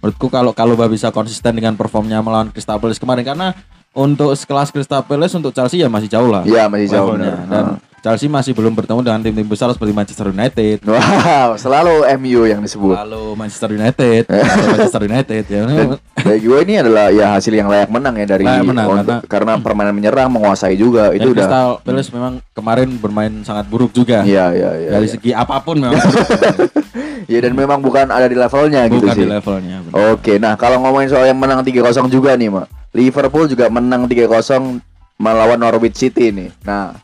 [0.00, 3.52] menurutku kalau kalau bisa konsisten dengan performnya melawan Crystal Palace kemarin karena
[3.96, 6.44] untuk sekelas Crystal Palace untuk Chelsea ya masih jauh lah.
[6.44, 7.16] Iya, masih jauh.
[7.16, 7.80] Dan.
[8.06, 10.78] Chelsea masih belum bertemu dengan tim-tim besar seperti Manchester United.
[10.86, 12.94] Wow, selalu MU yang disebut.
[12.94, 14.30] Lalu Manchester United,
[14.70, 15.60] Manchester United ya.
[15.66, 19.26] Dan bagi gue ini adalah ya hasil yang layak menang ya dari Layak menang, untuk-
[19.26, 24.22] karena, permainan menyerang menguasai juga itu udah Crystal Palace memang kemarin bermain sangat buruk juga.
[24.22, 24.90] Iya iya iya.
[25.02, 25.14] Dari iya.
[25.18, 26.28] segi apa pun memang buruk.
[27.26, 29.26] Ya dan memang bukan ada di levelnya gitu bukan sih.
[29.26, 29.76] di levelnya.
[29.82, 30.14] benar.
[30.14, 32.70] Oke, nah kalau ngomongin soal yang menang 3-0 juga nih, Mak.
[32.92, 34.82] Liverpool juga menang 3-0
[35.16, 36.52] melawan Norwich City nih.
[36.62, 36.94] Nah,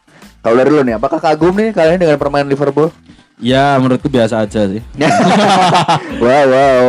[0.44, 2.92] kalau dari lu nih, apakah kagum nih kalian dengan permainan Liverpool?
[3.42, 4.82] Ya menurutku biasa aja sih.
[6.22, 6.84] wow, wow.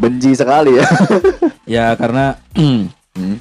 [0.00, 0.86] Benci sekali ya.
[1.68, 2.88] Ya karena Hmm.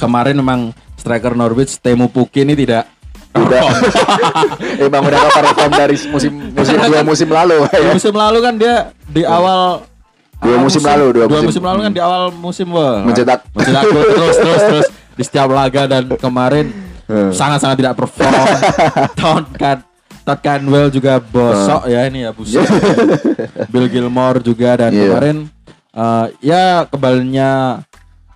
[0.00, 2.88] kemarin memang striker Norwich Temu Puki ini tidak
[3.30, 3.62] Udah.
[4.82, 7.94] Emang udah perform dari musim musim dua musim lalu ya.
[7.94, 9.86] musim lalu kan dia di awal
[10.40, 11.46] Dua awal musim lalu, dua musim.
[11.46, 13.44] musim lalu kan di awal musim wah, Mencetak.
[13.50, 16.66] mencetak gol terus terus terus di setiap laga dan kemarin
[17.04, 17.34] Hmm.
[17.34, 18.30] sangat-sangat tidak perform.
[19.18, 19.82] Todd Can
[20.22, 22.62] Todd Canwell juga bosok ya ini ya busuk.
[23.74, 25.10] Bill Gilmore juga dan Iya.
[25.10, 25.36] kemarin
[25.90, 27.82] eh, ya kebalnya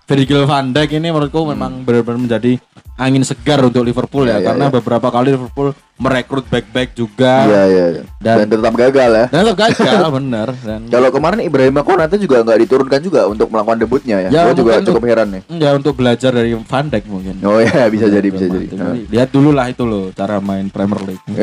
[0.03, 2.59] Virgil van Dijk ini menurutku memang benar-benar menjadi
[2.95, 4.73] angin segar untuk Liverpool ya, iya, karena iya.
[4.73, 7.85] beberapa kali Liverpool merekrut back-back juga Iya, iya.
[7.89, 8.03] iya.
[8.19, 9.25] Dan, Dan- tetap gagal ya.
[9.27, 13.79] dan tetap gagal bener dan Kalau kemarin Ibrahim Konate juga nggak diturunkan juga untuk melakukan
[13.79, 14.29] debutnya ya.
[14.29, 15.41] Ya, Gua juga cukup heran nih.
[15.55, 17.35] ya untuk belajar dari Van Dijk mungkin.
[17.41, 18.67] Oh ya, bisa jadi, bisa jadi.
[18.67, 21.23] Jadi, Lihat dulu lah itu loh cara main Premier League.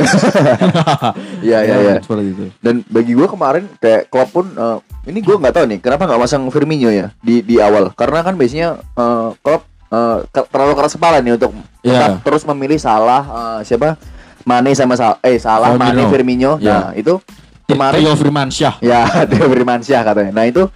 [1.42, 1.94] Iya, iya, iya.
[1.98, 2.44] Seperti itu.
[2.60, 6.20] Dan bagi gua kemarin kayak Klopp pun eh, ini gua nggak tahu nih kenapa nggak
[6.20, 7.90] masang Firmino ya di di awal.
[7.92, 11.92] Karena kan biasanya eh, Klopp eh, ke- terlalu keras kepala nih untuk Iya.
[11.92, 14.00] tetap terus memilih salah eh, siapa
[14.42, 16.10] Mane sama Sal eh salah Mane Firmino.
[16.10, 16.52] Firmino.
[16.58, 16.72] Iya.
[16.72, 17.14] Nah, itu
[17.64, 18.74] kemarin Rio Firmansyah.
[18.80, 20.32] ya Theo Firmansyah katanya.
[20.32, 20.66] Nah, itu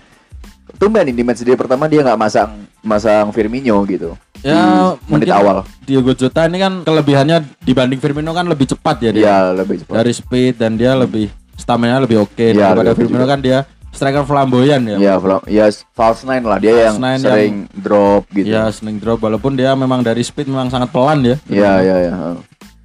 [0.77, 2.51] tumben nih di match day pertama dia nggak masang
[2.81, 4.15] masang Firmino gitu.
[4.41, 5.67] Ya, di menit awal.
[5.83, 9.23] Diego Jota ini kan kelebihannya dibanding Firmino kan lebih cepat ya dia.
[9.25, 9.95] Iya, lebih cepat.
[9.97, 13.33] Dari speed dan dia lebih stamina lebih oke Iya, daripada lebih Firmino juga.
[13.33, 13.59] kan dia
[13.97, 14.97] striker flamboyan ya.
[14.97, 18.47] Ya, fla- ya false nine lah dia yang False nine sering drop gitu.
[18.47, 21.37] Ya, sering drop walaupun dia memang dari speed memang sangat pelan ya.
[21.49, 22.13] Iya, iya, iya.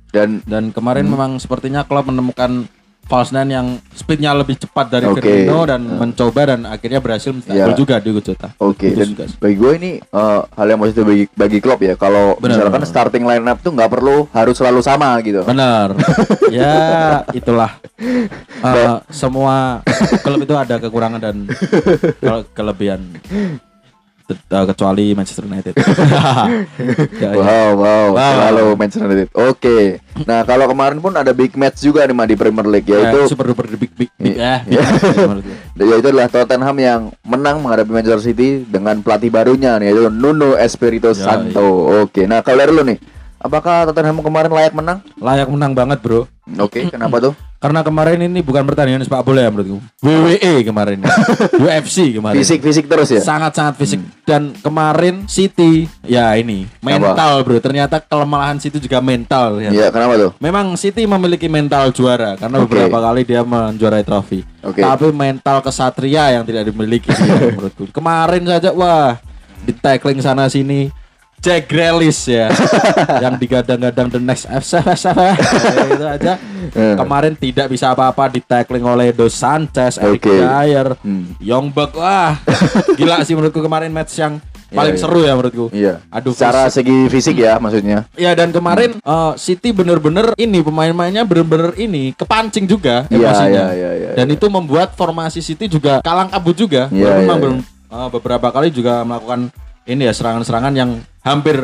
[0.10, 1.14] Dan Dan kemarin Hmm.
[1.14, 2.68] memang sepertinya Klopp menemukan
[3.02, 5.20] false nine yang speednya lebih cepat dari Oke.
[5.20, 8.50] Firmino dan mencoba dan akhirnya berhasil mencetak gol juga di Jota.
[8.58, 9.38] Oke, Bagus dan juga sih.
[9.38, 11.94] bagi gue ini eh, hal yang positif bagi bagi klub ya.
[11.96, 15.44] Kalau misalkan starting line up tuh nggak perlu harus selalu sama gitu.
[15.44, 15.92] Benar.
[16.54, 16.76] ya
[17.32, 17.78] itulah.
[18.62, 19.84] Eh, semua
[20.22, 21.36] klub itu ada kekurangan dan
[22.24, 23.02] ke- kelebihan.
[24.34, 25.74] Eh, kecuali Manchester United.
[27.14, 27.30] Ya, ya.
[27.34, 28.32] Wow, wow, Wow.
[28.32, 29.30] selalu Manchester United.
[29.34, 30.00] Oke.
[30.24, 33.28] Nah, kalau kemarin pun ada big match juga nih Mah, di Premier League Ya, yaitu
[33.28, 34.64] super duper big big big Iya.
[34.64, 34.84] big ya,
[35.22, 35.58] menurut gue.
[35.82, 41.12] yaitu adalah Tottenham yang menang menghadapi Manchester City dengan pelatih barunya nih yaitu Nuno Espirito
[41.12, 41.68] Ya, Santo.
[42.02, 42.26] Oke.
[42.26, 42.98] Nah, kalau dari lu nih,
[43.38, 45.00] apakah Tottenham kemarin layak menang?
[45.16, 46.26] Layak menang banget, Bro.
[46.58, 47.34] Oke, kenapa tuh?
[47.62, 49.78] Karena kemarin ini bukan pertandingan sepak bola ya menurutku.
[50.02, 51.06] WWE kemarin.
[51.62, 52.42] UFC kemarin.
[52.42, 53.22] Fisik-fisik terus ya?
[53.22, 59.70] Sangat-sangat fisik dan kemarin City ya ini mental bro ternyata kelemahan City juga mental ya.
[59.70, 60.32] Iya, kenapa tuh?
[60.42, 62.66] Memang City memiliki mental juara karena Oke.
[62.66, 64.42] beberapa kali dia menjuarai trofi.
[64.66, 64.82] Oke.
[64.82, 67.94] Tapi mental kesatria yang tidak dimiliki dia menurutku.
[67.94, 69.22] Kemarin saja wah
[69.62, 70.90] di tackling sana sini
[71.42, 72.54] Jack Grealish ya
[73.24, 74.94] yang digadang-gadang the next FCF
[75.98, 76.34] itu aja
[76.72, 76.96] Eh.
[76.96, 80.40] kemarin tidak bisa apa-apa di tackling oleh Dos Sanchez, Eric Oke.
[80.40, 81.34] Dyer, Hmm.
[81.42, 82.38] Young Buck wah
[82.98, 84.38] gila sih menurutku kemarin match yang
[84.70, 85.02] paling iya.
[85.02, 85.66] seru ya menurutku.
[85.74, 86.00] Iya.
[86.08, 86.86] Aduh, secara fisik.
[86.88, 88.08] segi fisik ya maksudnya.
[88.16, 93.50] Ya dan kemarin eh, City bener-bener ini pemain-pemainnya bener-bener ini kepancing juga Iya, emosinya.
[93.52, 96.88] iya, iya, iya, dan itu membuat formasi City juga kalang kabut juga.
[96.88, 97.44] Iya, iya, memang iya.
[97.44, 97.58] belum
[97.90, 99.52] eh, beberapa kali juga melakukan
[99.84, 101.58] ini ya serangan-serangan yang hampir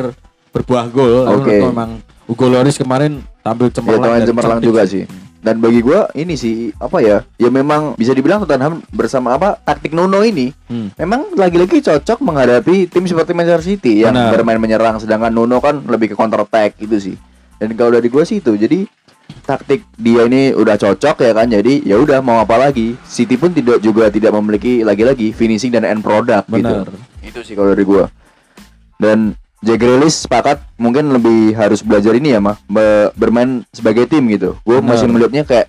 [0.50, 1.24] berbuah gol.
[1.24, 1.90] Menurutku memang
[2.24, 5.04] Hugo Lloris kemarin tampil Ya cemerlang dan cemerlang juga sih.
[5.38, 7.22] Dan bagi gua ini sih apa ya?
[7.38, 10.90] Ya memang bisa dibilang Tottenham bersama apa taktik Nuno ini Hmm.
[10.94, 14.34] memang lagi-lagi cocok menghadapi tim seperti Manchester City yang Benar.
[14.34, 17.16] bermain menyerang sedangkan Nuno kan lebih ke counter attack gitu sih.
[17.56, 18.52] Dan kalau dari gua sih itu.
[18.52, 18.82] Jadi
[19.44, 21.46] taktik dia ini udah cocok ya kan.
[21.46, 22.98] Jadi ya udah mau apa lagi.
[23.06, 26.82] City pun tidak juga tidak memiliki lagi-lagi finishing dan end product Benar.
[26.82, 26.92] gitu.
[27.22, 28.10] Itu sih kalau dari gua.
[28.98, 34.22] Dan Jack Grealish sepakat mungkin lebih harus belajar ini ya mah be- bermain sebagai tim
[34.28, 34.54] gitu.
[34.62, 35.66] Gue masih melihatnya kayak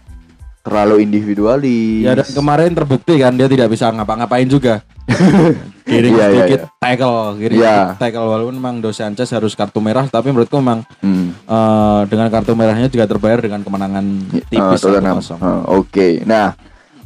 [0.61, 2.05] terlalu individualis.
[2.05, 4.85] Ya dan kemarin terbukti kan dia tidak bisa ngapa-ngapain juga.
[5.89, 6.77] Giring Iya, iya, sedikit iya.
[6.77, 7.73] tackle, giring Iya.
[7.73, 11.33] sedikit tackle walaupun memang Dos Sanchez harus kartu merah tapi menurutku memang Hmm.
[11.33, 14.05] eh, dengan kartu merahnya juga terbayar dengan kemenangan
[14.45, 15.17] tipis Ah, Tottenham.
[15.17, 15.41] 1-0.
[15.41, 16.21] Ah, Oke.
[16.23, 16.53] Nah,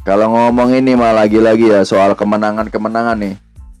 [0.04, 3.34] kalau ngomong ini mah lagi-lagi ya soal kemenangan-kemenangan nih.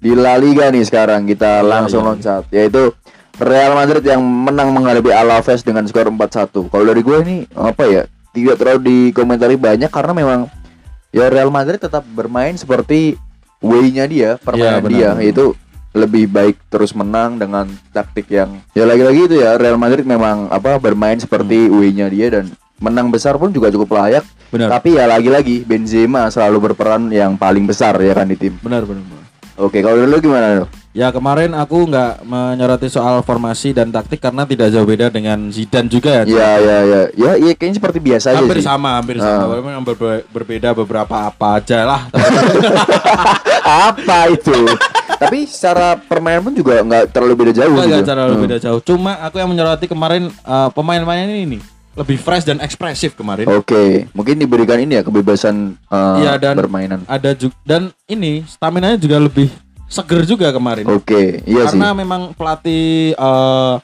[0.04, 2.08] Di La Liga nih sekarang kita langsung iya.
[2.12, 2.92] loncat yaitu
[3.40, 6.68] Real Madrid yang menang menghadapi Alaves dengan skor 4-1.
[6.68, 8.04] Kalau dari gue ini apa ya?
[8.36, 10.40] Tidak terlalu dikomentari banyak karena memang
[11.08, 13.16] ya Real Madrid tetap bermain seperti
[13.64, 15.22] way-nya dia, permainan Iya, benar, dia benar.
[15.24, 15.46] yaitu
[15.94, 20.76] lebih baik terus menang dengan taktik yang ya lagi-lagi itu ya Real Madrid memang apa
[20.82, 22.50] bermain seperti way-nya dia dan
[22.82, 24.26] menang besar pun juga cukup layak.
[24.52, 24.68] Benar.
[24.68, 28.54] Tapi ya lagi-lagi Benzema selalu berperan yang paling besar ya kan di tim.
[28.60, 29.00] Benar benar.
[29.00, 29.23] benar.
[29.54, 30.46] Oke, kalau dulu gimana?
[30.60, 30.68] Nuh?
[30.90, 35.86] Ya kemarin aku nggak menyoroti soal formasi dan taktik karena tidak jauh beda dengan Zidane
[35.86, 36.22] juga ya.
[36.24, 38.64] Ya ya ya ya ya kayaknya seperti biasa aja hampir sih.
[38.64, 39.22] sama, hampir Ah.
[39.24, 39.42] sama.
[39.48, 42.00] Walaupun yang berbe- berbeda beberapa apa aja lah.
[43.64, 44.54] Apa itu?
[45.14, 47.94] Tapi secara permainan pun juga nggak terlalu beda jauh Enggak, gitu.
[47.94, 48.44] enggak terlalu Hmm.
[48.44, 48.80] beda jauh.
[48.80, 51.60] Cuma aku yang menyoroti kemarin eh, pemain-pemain ini nih
[51.94, 53.46] lebih fresh dan ekspresif kemarin.
[53.46, 57.00] Oke, mungkin diberikan ini ya kebebasan uh, Iya, dan- permainan.
[57.06, 59.48] Ada juga dan ini stamina nya juga lebih
[59.86, 60.84] seger juga kemarin.
[60.90, 61.78] Oke, iya sih.
[61.78, 63.74] Karena memang pelatih eh,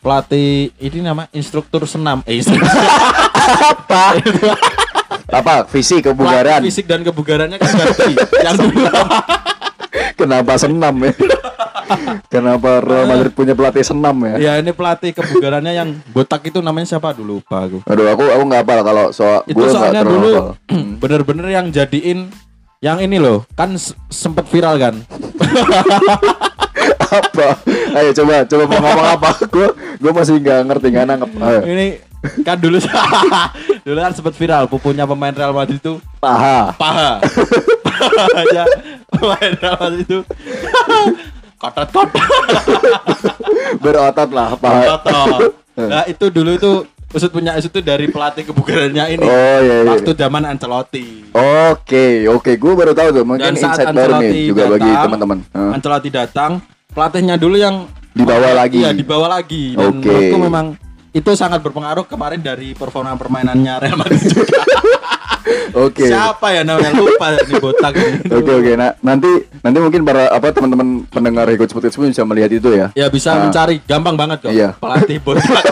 [0.00, 4.16] pelatih ini nama instruktur senam eh instruktur Apa?
[5.28, 5.54] Apa?
[5.68, 6.60] Fisik kebugaran.
[6.60, 8.84] pelatih fisik dan kebugarannya kan ganti yang dulu
[10.14, 11.12] Kenapa senam ya?
[12.32, 14.34] Kenapa Real Madrid punya pelatih senam ya?
[14.40, 18.42] ya ini pelatih kebugarannya yang botak itu namanya siapa dulu lupa aku Aduh, aku aku
[18.48, 20.48] nggak hafal kalau soal itu soalnya dulu hafal.
[21.02, 22.32] bener-bener yang jadiin
[22.80, 23.76] yang ini loh kan
[24.08, 24.94] sempet viral kan
[27.14, 27.48] apa?
[27.94, 29.30] Ayo coba coba mau ngomong apa?
[29.54, 29.68] Gue
[30.00, 31.30] gue masih nggak ngerti nggak nangkep.
[31.38, 31.60] Ayo.
[31.68, 31.86] ini
[32.42, 32.80] kan dulu
[33.84, 36.72] dulu kan sempet viral pupunya pemain Real Madrid itu Paha.
[36.74, 37.20] paha
[38.52, 38.64] ya
[39.08, 40.18] pemain Real itu
[41.56, 42.10] kotot kotot
[43.78, 44.82] Berotot lah paha.
[44.96, 45.40] kotot
[45.74, 46.72] nah itu dulu itu
[47.10, 49.88] usut punya usut itu dari pelatih kebugarannya ini Oh iya iya.
[49.88, 53.24] waktu zaman Ancelotti Oke oke, gue baru tahu tuh.
[53.26, 55.38] Mungkin dan saat insight baru Ancelotti nih juga bagi teman-teman.
[55.50, 55.70] Hah?
[55.74, 56.50] Ancelotti datang
[56.90, 58.78] pelatihnya dulu yang Dibawa lagi.
[58.78, 59.74] Iya, dibawa lagi.
[59.74, 60.06] Oke.
[60.06, 60.66] menurutku memang
[61.14, 64.60] itu sangat berpengaruh kemarin dari performa permainannya Real Madrid juga.
[65.76, 66.06] Oke.
[66.06, 68.18] Siapa ya namanya lupa nih botak ini.
[68.28, 68.72] Oke oke.
[68.74, 69.26] Nah nanti
[69.58, 72.86] nanti mungkin para apa teman-teman pendengar Hikut Seperti Itu bisa melihat itu ya.
[72.94, 73.42] Ya bisa Ah.
[73.42, 74.50] mencari gampang banget kok.
[74.50, 74.74] Iya.
[74.74, 75.62] Pelatih botak.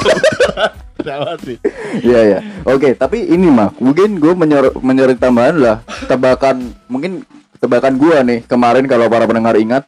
[1.98, 2.38] Iya ya.
[2.64, 5.76] Oke, tapi ini mah mungkin gue menyor menyorot tambahan lah
[6.06, 7.22] tebakan mungkin
[7.58, 9.86] tebakan gua nih kemarin kalau para pendengar ingat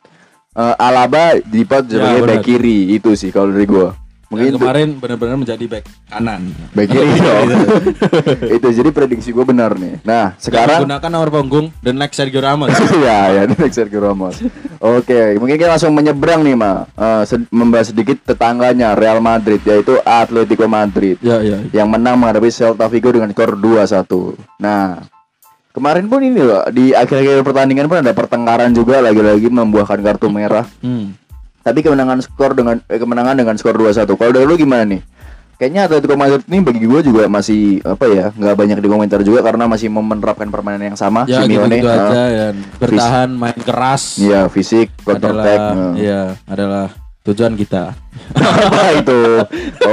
[0.52, 2.30] eh, Alaba dipat Ya, sebagai benar.
[2.32, 3.94] back kiri itu sih kalau dari gua.
[4.34, 6.40] Mungkin itu kemarin benar-benar menjadi back kanan.
[6.70, 7.48] back kiri dong.
[8.56, 10.02] itu jadi prediksi gua benar nih.
[10.02, 12.74] Nah, sekarang gunakan nomor punggung dan next Sergio Ramos.
[12.98, 14.42] ya ya ini next Sergio Ramos.
[14.78, 19.96] Oke, mungkin kita langsung menyeberang nih ma, Eh, sed- membahas sedikit tetangganya Real Madrid yaitu
[20.00, 21.62] Atletico Madrid ya, ya.
[21.72, 24.34] yang menang menghadapi Celta Vigo dengan skor 2-1.
[24.56, 25.00] Nah,
[25.70, 30.66] kemarin pun ini loh di akhir-akhir pertandingan pun ada pertengkaran juga lagi-lagi membuahkan kartu merah.
[30.78, 31.16] Hmm.
[31.64, 34.05] Tapi kemenangan skor dengan eh, kemenangan dengan skor 2-1.
[34.07, 35.00] Kalau dari lu gimana nih?
[35.55, 39.70] Kayaknya Atletico Madrid ini bagi gue juga masih apa ya nggak banyak dikomentar juga karena
[39.70, 42.46] masih menerapkan permainan yang sama Ya Simeone, gitu, eh, aja ya.
[42.77, 45.61] Bertahan main keras Iya fisik, counter attack.
[45.62, 46.05] adalah eh.
[46.05, 46.87] ya adalah
[47.22, 47.94] tujuan kita.
[48.35, 49.20] Apa itu?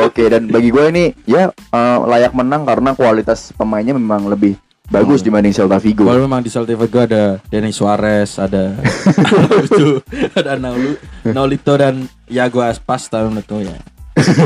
[0.02, 4.58] Oke dan bagi gue ini ya eh, layak menang karena kualitas pemainnya memang lebih
[4.91, 6.04] bagus dibanding Celta Vigo.
[6.04, 8.75] Kalau memang di Celta Vigo ada Denis Suarez, ada
[9.47, 10.04] Araujo,
[10.36, 13.75] ada Naulu, Naulito dan Iago Aspas tahun itu ya.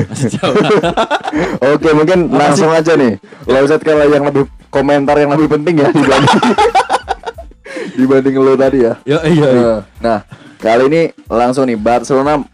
[0.07, 0.55] Masih jauh.
[1.73, 3.17] Oke mungkin langsung aja nih.
[3.49, 6.41] Lauzet kalau yang lebih komentar yang lebih penting ya dibanding
[7.99, 8.93] dibanding lo tadi ya.
[9.03, 9.49] Yo iya.
[9.49, 9.75] iya.
[9.99, 10.19] Nah
[10.61, 12.45] kali ini langsung nih Barcelona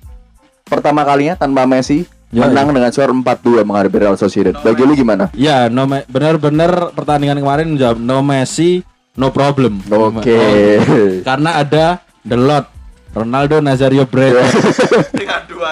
[0.63, 4.55] pertama kalinya tanpa Messi Ya, menang dengan skor 4-2 menghadapi Real Sociedad.
[4.55, 5.27] Bagi lu gimana?
[5.35, 9.83] Ya, no benar-benar pertandingan kemarin menjawab no Messi, no problem.
[9.83, 10.31] Oke.
[10.31, 10.79] Oh,
[11.27, 12.71] karena ada The Lot,
[13.11, 14.47] Ronaldo Nazario Breda
[15.11, 15.69] dengan dua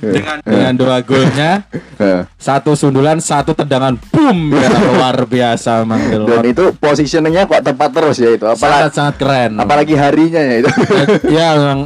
[0.00, 1.62] dengan dengan dua golnya,
[1.94, 7.62] Eh, satu sundulan, satu tendangan, boom, ya, luar biasa emang The Dan itu positioningnya kok
[7.62, 8.48] tepat terus ya itu.
[8.48, 9.52] Apalagi Sangat sangat keren.
[9.60, 10.70] apalagi harinya ya itu.
[11.28, 11.80] ya memang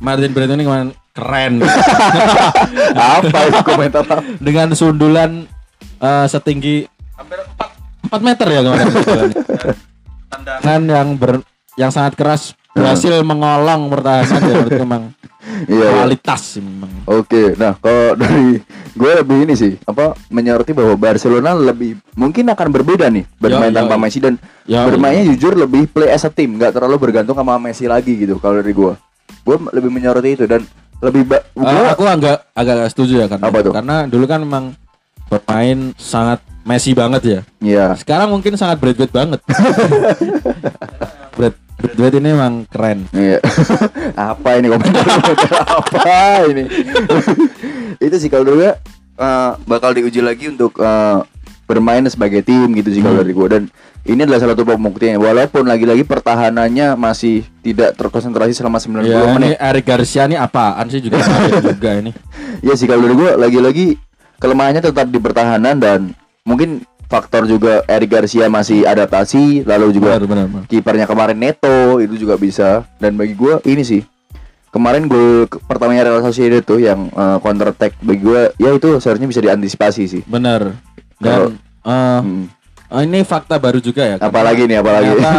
[0.00, 1.62] Martin Breda ini kemarin keren
[3.14, 4.02] apa itu komentar?
[4.42, 5.46] dengan sundulan
[6.02, 7.38] eh, setinggi hampir
[8.10, 8.88] 4, 4 meter ya kemarin
[10.26, 11.32] tendangan yang ber
[11.78, 15.02] yang sangat keras berhasil mengolong pertahanan itu memang
[15.68, 15.76] Iya.
[15.76, 15.88] iya.
[15.92, 16.90] kualitas sih memang.
[17.04, 18.58] Oke, nah kalau dari
[18.96, 23.76] gue lebih ini sih apa menyoroti bahwa Barcelona lebih mungkin akan berbeda nih bermain Yo,
[23.76, 24.00] yo, tanpa yo.
[24.00, 27.84] Messi dan Yo, bermainnya jujur lebih play as a team, nggak terlalu bergantung sama Messi
[27.84, 28.92] lagi gitu kalau dari gue.
[29.44, 30.64] Gue lebih menyoroti itu dan
[31.02, 34.64] lebih ba- gua- aku agak agak setuju ya karena karena dulu kan memang
[35.28, 37.40] bermain sangat Messi banget ya.
[37.60, 37.86] Iya.
[37.92, 39.36] Sekarang mungkin sangat Bradway banget.
[41.36, 43.04] Brad Bradway ini memang keren.
[43.12, 43.36] Iya.
[44.32, 45.04] apa ini komentar?
[45.76, 46.64] apa ini?
[48.00, 48.80] itu sih kalau dulu ya
[49.20, 51.20] eh, bakal diuji lagi untuk eh,
[51.64, 53.22] bermain sebagai tim gitu sih kalau Hmm.
[53.22, 53.62] dari gue dan
[54.04, 59.32] ini adalah salah satu pembuktian walaupun lagi-lagi pertahanannya masih tidak terkonsentrasi selama 90 Ya, ini
[59.32, 59.56] menit.
[59.58, 61.24] Eric Garcia ini apaan sih juga
[61.72, 62.12] juga ini.
[62.60, 63.86] Ya sih kalau dari gue lagi-lagi
[64.36, 70.20] kelemahannya tetap di pertahanan dan mungkin faktor juga Eric Garcia masih adaptasi lalu juga
[70.66, 74.02] kipernya kemarin Neto itu juga bisa dan bagi gue ini sih
[74.68, 78.98] kemarin gol ke- pertamanya Real Sociedad tuh yang eh, counter attack bagi gue ya itu
[78.98, 80.74] seharusnya bisa diantisipasi sih Benar.
[81.16, 82.46] Dan eh, Hmm.
[82.88, 84.16] eh, ini fakta baru juga ya.
[84.16, 85.08] Apalagi nih, apalagi?
[85.12, 85.32] ternyata,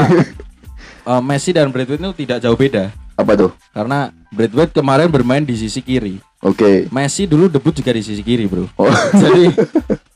[1.09, 2.85] eh, Messi dan Bradway itu tidak jauh beda
[3.15, 6.19] apa tuh karena Bradway kemarin bermain di sisi kiri.
[6.41, 8.67] oke Messi dulu debut juga di sisi kiri, Bro.
[8.75, 8.91] oh
[9.23, 9.55] jadi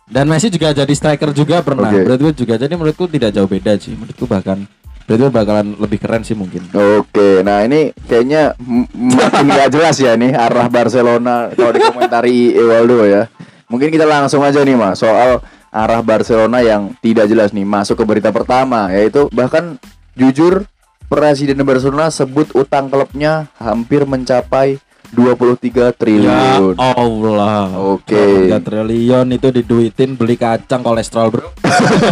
[0.05, 1.87] dan Messi juga jadi striker juga pernah.
[1.87, 2.03] Oke.
[2.03, 2.57] Bradway juga.
[2.57, 3.93] Jadi menurutku tidak jauh beda sih.
[3.93, 4.65] Menurutku bahkan
[5.05, 6.65] Bradway bakalan lebih keren sih mungkin.
[6.69, 8.53] Oke, nah ini kayaknya
[9.17, 13.25] makin gak jelas ya nih arah Barcelona kalau dikomentari Ewaldo ya.
[13.69, 18.05] Mungkin kita langsung aja nih mas soal arah Barcelona yang tidak jelas nih masuk ke
[18.05, 19.77] berita pertama yaitu bahkan
[20.17, 20.65] jujur
[21.09, 24.77] Presiden Barcelona sebut utang klubnya hampir mencapai
[25.09, 26.77] 23 triliun.
[26.77, 27.65] Ya Allah.
[27.97, 28.45] Oke.
[28.45, 31.49] 3 triliun itu diduitin beli kacang kolesterol, Bro.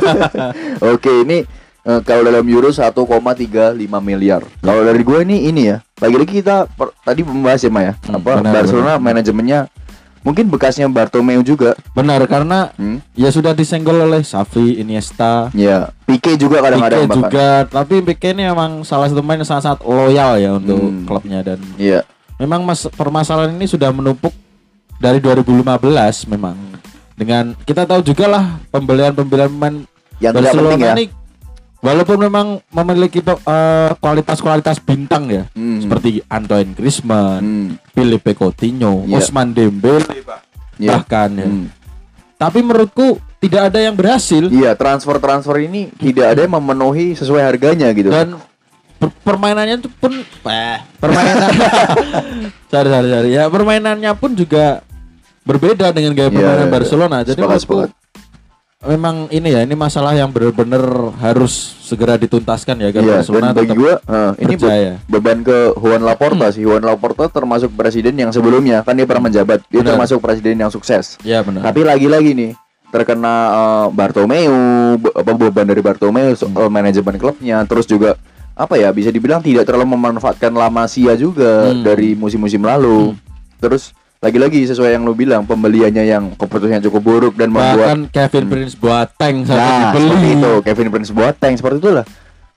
[0.98, 1.46] Oke, ini
[1.86, 4.42] eh, kalau dalam euro 1,35 miliar.
[4.66, 5.78] Kalau dari gue ini ini ya.
[6.02, 7.94] Lagi-lagi kita per- tadi membahas ya, Maya.
[8.02, 9.60] Hmm, apa benar, Barcelona manajemennya
[10.22, 11.74] mungkin bekasnya Bartomeu juga.
[11.92, 13.02] Benar karena Hmm?
[13.14, 17.48] ya sudah disenggol oleh Xavi, Iniesta, Ya, Pique juga kadang-kadang Pique juga.
[17.66, 21.04] Tapi Pique ini memang salah satu pemain yang sangat-sangat loyal ya untuk Hmm.
[21.04, 22.06] klubnya dan Iya.
[22.38, 24.32] memang mas permasalahan ini sudah menumpuk
[24.96, 25.74] dari 2015
[26.26, 26.54] memang
[27.14, 29.76] dengan kita tahu juga lah pembelian-pembelian pemain
[30.18, 30.94] Yang tidak penting ya.
[30.94, 31.06] ini
[31.88, 35.80] walaupun memang memiliki eh, kualitas-kualitas bintang ya Hmm.
[35.80, 37.68] seperti Antoine Griezmann, Hmm.
[37.90, 39.16] Filipe Coutinho, Iya.
[39.16, 40.04] Ousmane Dembele
[40.76, 40.92] Iya.
[40.94, 41.48] bahkan ya.
[41.48, 41.66] Hmm.
[42.36, 47.90] Tapi menurutku tidak ada yang berhasil Iya, transfer-transfer ini tidak ada yang memenuhi sesuai harganya
[47.92, 48.10] gitu.
[48.10, 48.36] dan
[48.98, 50.10] per- permainannya itu pun
[50.44, 51.50] eh permainan
[52.72, 53.30] sorry, sorry, sorry.
[53.32, 54.82] ya permainannya pun juga
[55.44, 57.18] berbeda dengan gaya Iya, permainan iya, Barcelona.
[57.22, 57.90] Jadi Sepakat, menurutku sepakat.
[58.80, 60.86] Memang ini ya, ini masalah yang benar-benar
[61.18, 61.50] harus
[61.82, 64.94] segera dituntaskan ya agar Iya, Barcelona dan bagi tetap gua eh, ini be- berjaya.
[65.04, 66.62] beban ke Juan Laporta sih.
[66.62, 69.66] Juan Laporta termasuk presiden yang sebelumnya kan dia pernah menjabat.
[69.66, 69.98] Dia Benar.
[69.98, 71.18] termasuk presiden yang sukses.
[71.22, 71.66] Ya benar.
[71.66, 72.52] Tapi lagi-lagi nih
[72.88, 74.54] terkena eh, Bartomeu,
[74.96, 76.54] be- apa beban dari Bartomeu Hmm.
[76.56, 78.14] eh, manajemen klubnya, terus juga
[78.54, 81.82] apa ya bisa dibilang tidak terlalu memanfaatkan La Masia juga Hmm.
[81.82, 83.18] dari musim-musim lalu.
[83.58, 88.46] Terus lagi-lagi sesuai yang lu bilang pembeliannya yang keputusannya cukup buruk dan membuat Bahkan Kevin
[88.48, 90.02] Prince Boateng sampai Nah, dibeli.
[90.04, 92.06] seperti itu Kevin Prince Boateng seperti itulah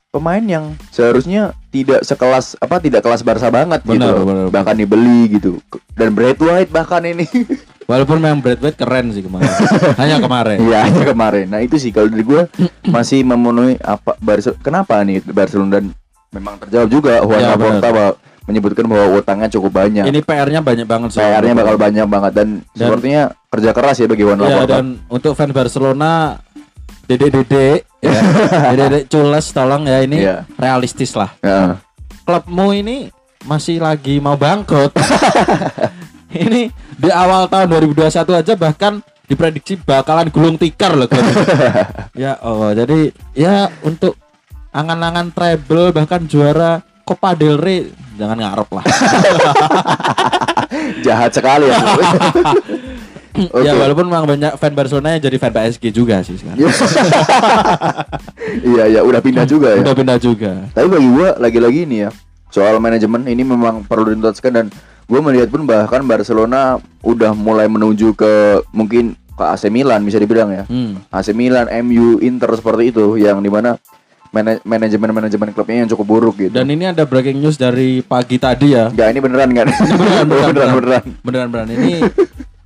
[0.09, 4.25] pemain yang seharusnya tidak sekelas apa tidak kelas Barca banget gitu Benar, loh.
[4.25, 5.61] benar, bahkan dibeli gitu
[5.93, 7.29] dan Brad White bahkan ini
[7.87, 9.51] Walaupun memang Brad Pitt keren sih kemarin.
[9.99, 10.63] Hanya kemarin.
[10.63, 12.47] Iya hanya kemarin nah itu sih kalau dari gue
[12.87, 15.85] masih memenuhi apa Barcelona kenapa nih Barcelona dan
[16.31, 18.15] memang terjawab juga Juan Ya, Laporta benar.
[18.51, 21.09] Menyebutkan bahwa utangnya cukup banyak Ini PR-nya banyak banget.
[21.15, 25.33] PR-nya bakal banyak banget dan, sepertinya kerja keras ya bagi Juan Ya Laporta dan untuk
[25.39, 26.43] fans Barcelona
[27.07, 28.21] Dede Dede ya.
[28.75, 30.45] Dede Dede cules tolong ya ini Iya.
[30.59, 31.31] realistis lah.
[31.41, 31.79] Ya.
[32.27, 33.11] Klubmu ini
[33.47, 34.93] masih lagi mau bangkrut.
[36.45, 41.23] ini di awal tahun 2021 aja bahkan diprediksi bakalan gulung tikar loh klub
[42.19, 44.19] ya oh jadi ya untuk
[44.75, 48.85] angan-angan treble bahkan juara Copa del Rey jangan ngarep lah.
[51.07, 51.79] jahat sekali ya
[53.31, 53.63] Oke.
[53.63, 56.61] Ya walaupun memang banyak fan Barcelona yang jadi fan PSG juga sih sekarang.
[58.61, 60.67] iya iya udah pindah juga ya Udah pindah juga.
[60.75, 62.11] Tapi bagi gua lagi-lagi ini ya
[62.51, 64.67] soal manajemen ini memang perlu dituntaskan dan
[65.07, 70.51] gua melihat pun bahkan Barcelona udah mulai menuju ke mungkin ke AC Milan bisa dibilang
[70.51, 70.65] ya.
[70.67, 70.99] Hmm.
[71.09, 73.79] AC Milan, MU, Inter seperti itu yang di mana
[74.31, 76.55] mana- manajemen-manajemen klubnya yang cukup buruk gitu.
[76.55, 78.89] Dan ini ada breaking news dari pagi tadi ya.
[78.89, 79.67] Enggak, ini beneran kan?
[79.69, 81.49] Ini beneran, beneran, beneran, beneran, beneran.
[81.51, 81.69] beneran.
[81.69, 81.91] Ini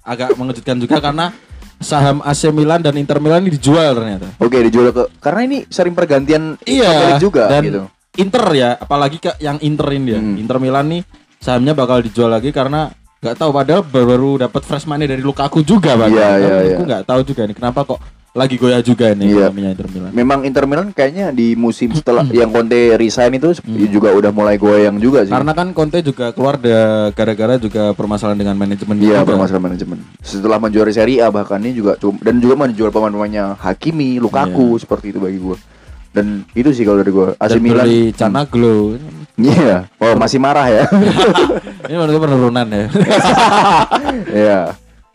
[0.01, 1.33] agak mengejutkan juga karena
[1.77, 4.29] saham AC Milan dan Inter Milan ini dijual ternyata.
[4.39, 7.17] Oke, dijual ke karena ini sering pergantian Iya.
[7.19, 7.83] juga dan gitu.
[8.15, 10.21] Inter ya, apalagi ke yang Inter ini ya.
[10.23, 10.39] Hmm.
[10.39, 11.03] Inter Milan nih
[11.37, 15.65] sahamnya bakal dijual lagi karena nggak tahu padahal baru, baru dapat fresh money dari Lukaku
[15.65, 16.13] juga bang.
[16.13, 16.77] Iya, iya, iya.
[16.77, 17.99] Aku nggak tahu juga nih kenapa kok
[18.35, 19.47] lagi goyah juga ini Iya.
[19.47, 20.11] ekonominya Inter Milan.
[20.11, 22.35] Memang Inter Milan kayaknya di musim setelah Hmm.
[22.35, 23.55] yang Conte resign itu
[23.89, 25.31] juga udah mulai goyang juga sih.
[25.31, 26.59] Karena kan Conte juga keluar
[27.11, 29.31] gara-gara juga permasalahan dengan manajemen Iya juga.
[29.31, 29.99] permasalahan manajemen.
[30.19, 35.23] Setelah menjuari Serie A bahkan ini juga dan juga menjual pemain-pemainnya Hakimi, Lukaku seperti itu
[35.23, 35.55] bagi gua.
[36.11, 37.39] Dan itu sih kalau dari gua.
[37.39, 37.51] AC Iya.
[37.53, 37.85] Dan Milan.
[37.85, 38.77] beli Canaglo.
[39.35, 39.77] Iya.
[39.97, 40.83] Oh, masih marah ya.
[41.87, 42.87] ini menurutku penurunan ya.
[44.43, 44.61] Iya.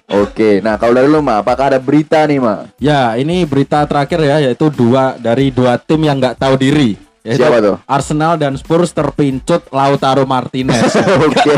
[0.09, 0.57] Oke.
[0.65, 2.65] Nah, kalau dari lu mah apakah ada berita nih, Ma?
[2.81, 6.97] ya, ini berita terakhir ya yaitu dua dari dua tim yang nggak tahu diri.
[7.21, 7.77] Yaitu Siapa tuh?
[7.85, 10.97] Arsenal dan Spurs terpincut Lautaro Martinez.
[11.29, 11.53] Oke.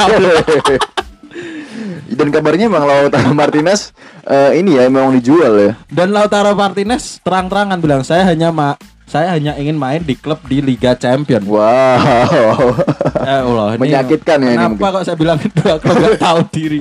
[2.11, 3.95] Dan kabarnya Bang Lautaro Martinez
[4.27, 5.71] eh, ini ya memang dijual ya.
[5.87, 8.75] dan Lautaro Martinez terang-terangan bilang saya hanya ma
[9.11, 11.43] saya hanya ingin main di klub di Liga Champion.
[11.43, 11.59] Wow.
[13.27, 16.79] Ya Allah, ini Menyakitkan ya ini Kenapa kok saya bilang dua klub nggak tahu diri?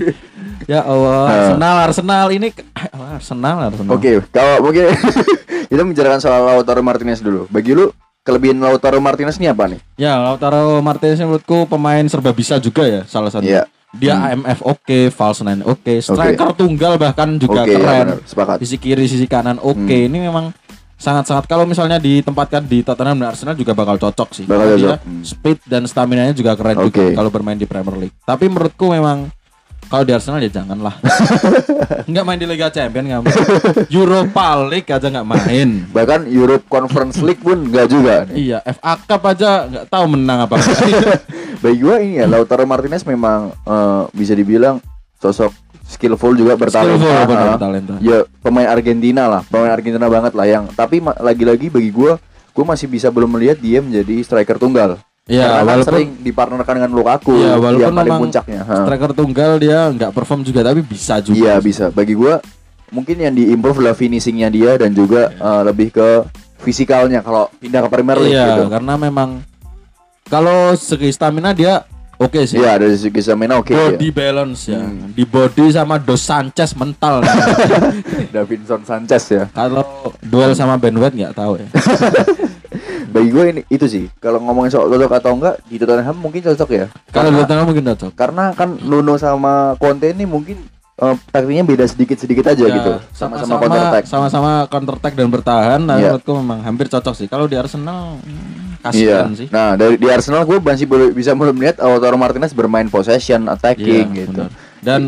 [0.66, 1.32] Ya Allah, Ah.
[1.32, 2.48] Arsenal, Arsenal ini
[3.16, 3.90] Arsenal, Arsenal.
[3.92, 4.92] Oke, kalau mungkin
[5.70, 7.46] kita membicarakan soal Lautaro Martinez dulu.
[7.46, 7.88] Bagi lu
[8.20, 9.80] kelebihan Lautaro Martinez ini apa nih?
[9.96, 13.44] Ya, Lautaro Martinez ini menurutku pemain serba bisa juga ya, salah satu.
[13.44, 13.64] Iya.
[13.90, 18.06] Dia AMF oke, false nine oke, striker tunggal bahkan juga Oke, ya keren.
[18.06, 18.18] benar.
[18.22, 18.58] Hmm.
[18.62, 19.82] Sisi kiri, sisi kanan oke.
[20.06, 20.54] Ini memang
[20.94, 24.44] sangat-sangat kalau misalnya ditempatkan di Tottenham dan Arsenal juga bakal cocok sih.
[24.46, 25.00] Bakal Karena dia cocok.
[25.02, 25.22] Hmm.
[25.26, 27.18] speed dan stamina-nya juga keren juga Oke.
[27.18, 28.14] kalau bermain di Premier League.
[28.22, 29.26] Tapi menurutku memang
[29.90, 30.94] kalau di Arsenal ya janganlah.
[32.08, 33.38] Enggak main di Liga Champions nggak main.
[33.90, 35.68] Europa League aja nggak main.
[35.90, 38.34] Bahkan Europe Conference League pun enggak juga nih.
[38.38, 40.62] Iya, FA Cup aja nggak tahu menang apa.
[41.62, 44.78] Bagi gua ini ya Lautaro Martinez memang eh, bisa dibilang
[45.18, 45.50] sosok
[45.84, 46.94] skillful juga bertalenta.
[46.94, 47.50] Skillful, benar, Ah.
[47.58, 47.94] bertalenta.
[47.98, 52.14] Ya pemain Argentina lah, pemain Argentina banget lah yang tapi lagi-lagi bagi gua
[52.50, 55.02] gua masih bisa belum melihat dia menjadi striker tunggal.
[55.24, 58.60] Iya, walaupun- sering dipartnerkan dengan Lukaku Iya, walaupun yang paling memang puncaknya.
[58.66, 61.38] Striker tunggal dia nggak perform juga tapi bisa juga.
[61.38, 61.84] Iya bisa.
[61.88, 62.40] Bagi gua
[62.90, 66.08] mungkin yang diimprove adalah finishingnya dia dan juga eh, lebih ke
[66.58, 68.64] fisikalnya kalau pindah ke Premier League Iya, gitu.
[68.68, 69.40] karena memang
[70.26, 72.58] kalau segi stamina dia oke sih.
[72.58, 74.12] Iya dari segi stamina oke body ya.
[74.12, 74.82] balance ya.
[75.08, 77.22] Di body sama Dos Sanchez mental.
[78.34, 79.44] Davinson Sanchez ya.
[79.48, 79.86] Kalau
[80.20, 81.68] duel sama Ben White nggak tahu ya.
[83.10, 84.04] Bagi gue ini itu sih.
[84.16, 86.86] Kalau ngomongin soal cocok atau enggak di Tottenham mungkin cocok ya.
[87.10, 88.12] Kalau tengah mungkin cocok.
[88.14, 90.62] karena kan Nuno sama Conte ini mungkin
[90.96, 92.92] eh, taktiknya beda sedikit-sedikit aja Ya, gitu.
[93.10, 94.04] Sama-sama counter attack.
[94.06, 95.80] sama-sama counter attack dan bertahan.
[95.80, 96.14] Nah, Iya.
[96.14, 97.26] menurutku memang hampir cocok sih.
[97.26, 99.24] Kalau di Arsenal hmm, Iya.
[99.24, 99.48] kasihan sih.
[99.48, 104.12] Nah, dari di Arsenal gue masih belum bisa belum melihat Lautaro Martinez bermain possession, attacking
[104.12, 104.44] Iya, gitu.
[104.44, 104.50] benar.
[104.80, 105.00] Dan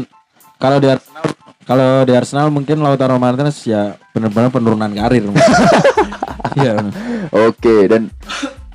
[0.56, 1.24] kalau di Arsenal
[1.62, 5.24] Kalau di Arsenal mungkin Lautaro Martinez ya benar-benar penurunan karir.
[6.52, 6.76] Iya.
[6.84, 6.92] benar.
[7.48, 8.12] Oke, dan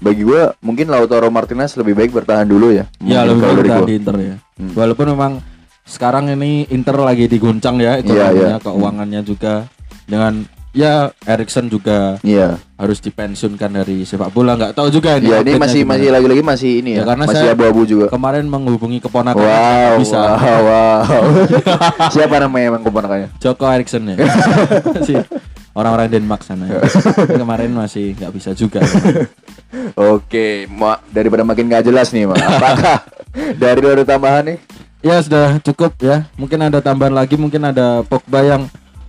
[0.01, 2.89] bagi gua mungkin Lautaro Martinez lebih baik bertahan dulu ya.
[3.05, 4.35] Ya Mungkin lebih baik bertahan di Inter ya.
[4.57, 4.71] Hmm.
[4.73, 5.31] Walaupun memang
[5.85, 8.57] sekarang ini Inter lagi diguncang ya ekonominya, Iya, iya.
[8.57, 9.69] keuangannya juga
[10.09, 10.41] dengan
[10.78, 12.61] ya Erikson juga Iya.
[12.78, 15.34] harus dipensiunkan dari sepak bola nggak tahu juga ini.
[15.34, 15.97] Iya, ini masih gimana.
[15.97, 17.01] masih lagi-lagi masih ini ya.
[17.01, 18.05] Ya, karena masih abu-abu juga.
[18.07, 21.01] kemarin menghubungi keponakan Wow, bisa wow, wow.
[22.13, 23.34] Siapa namanya emang keponakannya?
[23.41, 24.15] Joko Erikson ya
[25.09, 25.17] si
[25.73, 26.86] orang-orang Denmark sana ya.
[27.41, 28.86] kemarin masih nggak bisa juga
[29.93, 32.38] Oke, ma daripada makin gak jelas nih, Mak.
[32.39, 32.97] Apakah
[33.55, 34.59] dari lu ada tambahan nih?
[34.97, 38.65] ya sudah cukup ya mungkin ada tambahan lagi mungkin ada Pogba yang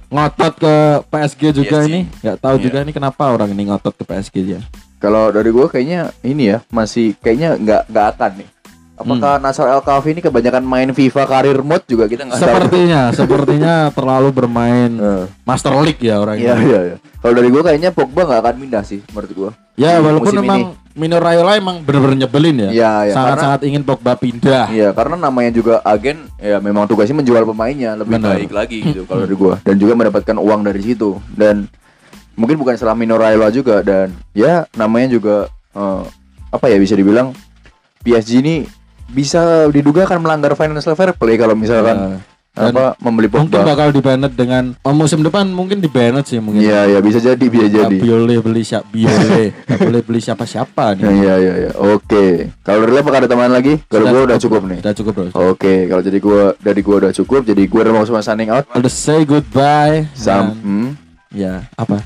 [0.09, 0.75] ngotot ke
[1.07, 1.91] PSG juga Iya sih.
[1.91, 2.65] ini nggak tahu Iya.
[2.65, 4.61] juga ini kenapa orang ini ngotot ke PSG ya
[4.97, 8.49] Kalau dari gua kayaknya ini ya, masih kayaknya nggak nggak akan nih.
[8.97, 9.43] Apakah Hmm.
[9.45, 12.49] Nasr El Khafi ini kebanyakan main FIFA karir mode juga kita nggak tahu.
[12.51, 16.97] sepertinya sepertinya terlalu bermain Eh, Master League ya orang Iya ini iya iya.
[17.17, 19.51] Kalau dari gua kayaknya Pogba nggak akan pindah sih menurut gua.
[19.75, 20.61] ya walaupun memang
[20.99, 25.55] Mino Raiola emang bener-bener nyebelin ya Iya, iya, sangat-sangat ingin Pogba pindah Iya, karena namanya
[25.55, 28.35] juga agen ya memang tugasnya menjual pemainnya lebih Benar.
[28.35, 31.71] baik lagi gitu kalau dari gua dan juga mendapatkan uang dari situ dan
[32.35, 36.03] mungkin bukan salah Mino Raiola juga dan ya namanya juga eh,
[36.51, 37.31] apa ya bisa dibilang
[38.01, 38.57] PSG ini
[39.07, 42.38] bisa diduga akan melanggar financial fair play kalau misalkan Ya.
[42.61, 43.63] Dan apa membeli mungkin Pogba.
[43.65, 47.19] bakal di banned dengan oh, musim depan mungkin di banned sih mungkin Iya, iya bisa
[47.19, 47.97] jadi bisa Nggak jadi.
[48.01, 49.47] boleh beli siapa boleh
[49.79, 51.71] boleh beli siapa siapa nih Iya iya iya.
[51.75, 52.51] Oke.
[52.61, 53.79] Kalau dari apakah ada tambahan lagi?
[53.85, 54.79] Kalau gua udah cukup nih.
[54.81, 58.05] udah cukup bro Oke, kalau jadi gua dari gua udah cukup, jadi gua udah mau
[58.05, 58.67] semua signing out.
[58.71, 60.89] udah say goodbye Sam, Dan- hmm.
[61.31, 62.01] ya apa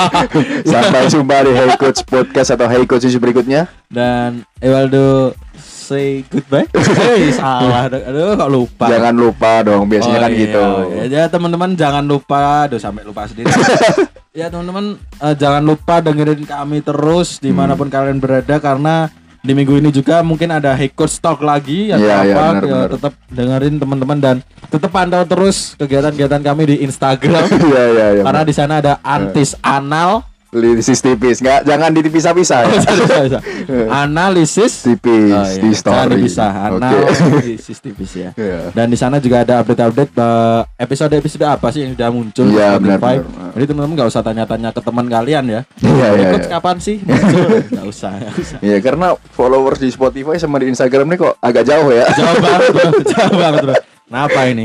[0.64, 3.68] Sampai jumpa di Hey Coach Podcast atau Hey Coach berikutnya.
[3.88, 6.64] dan Ewaldo say goodbye
[6.98, 10.64] hey salah aduh kok lupa Jangan lupa dong, biasanya Oh, kan iya, gitu.
[10.90, 11.04] iya.
[11.04, 13.48] Ya teman-teman jangan lupa, aduh sampai lupa sendiri.
[14.32, 17.42] ya teman-teman eh, jangan lupa dengerin kami terus Hmm.
[17.42, 21.90] di mana pun kalian berada karena di minggu ini juga mungkin ada Hekut Stock lagi
[21.90, 22.46] atau Iya, iya, apa.
[22.54, 22.88] Ya, benar.
[22.88, 28.22] tetap dengerin teman-teman dan tetap pantau terus kegiatan-kegiatan kami di Instagram Iya iya iya.
[28.22, 30.22] karena di sana ada antis anal
[30.52, 32.76] Analisis tipis, nggak jangan dipisah-pisah ya.
[34.04, 35.56] analisis tipis Oh, iya.
[35.56, 36.12] di Jangan story.
[36.14, 36.76] dipisah, Oke.
[36.76, 38.30] analisis tipis ya.
[38.34, 38.68] Iya.
[38.70, 42.84] Dan di sana juga ada update-update eh, episode-episode apa sih yang sudah muncul Iya, di
[42.84, 43.14] Spotify.
[43.18, 43.50] benar.
[43.50, 45.60] Jadi teman-teman nggak usah tanya-tanya ke teman kalian ya.
[45.80, 46.50] Iya, iya, Ikut iya.
[46.50, 46.96] kapan sih?
[47.72, 48.12] Nggak usah.
[48.60, 52.04] Iya, karena followers di Spotify sama di Instagram nih kok agak jauh ya.
[52.12, 52.88] Jauh banget, bro.
[53.02, 53.74] jauh banget, bro.
[54.04, 54.64] Kenapa ini?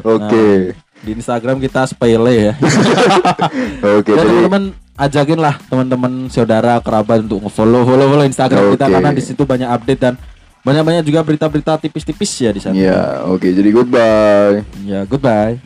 [0.00, 0.46] Oke.
[1.02, 2.52] Di Instagram kita sepele ya.
[3.82, 4.64] Oke, Ya jadi teman-teman
[4.94, 8.94] ajakin lah teman-teman saudara kerabat untuk nge-follow follow follow Instagram kita Oke.
[8.94, 10.14] karena di situ banyak update dan
[10.64, 12.72] banyak-banyak juga berita-berita tipis-tipis ya di sana.
[12.72, 13.44] ya, oke.
[13.44, 14.64] Jadi goodbye.
[14.88, 15.60] Ya, goodbye.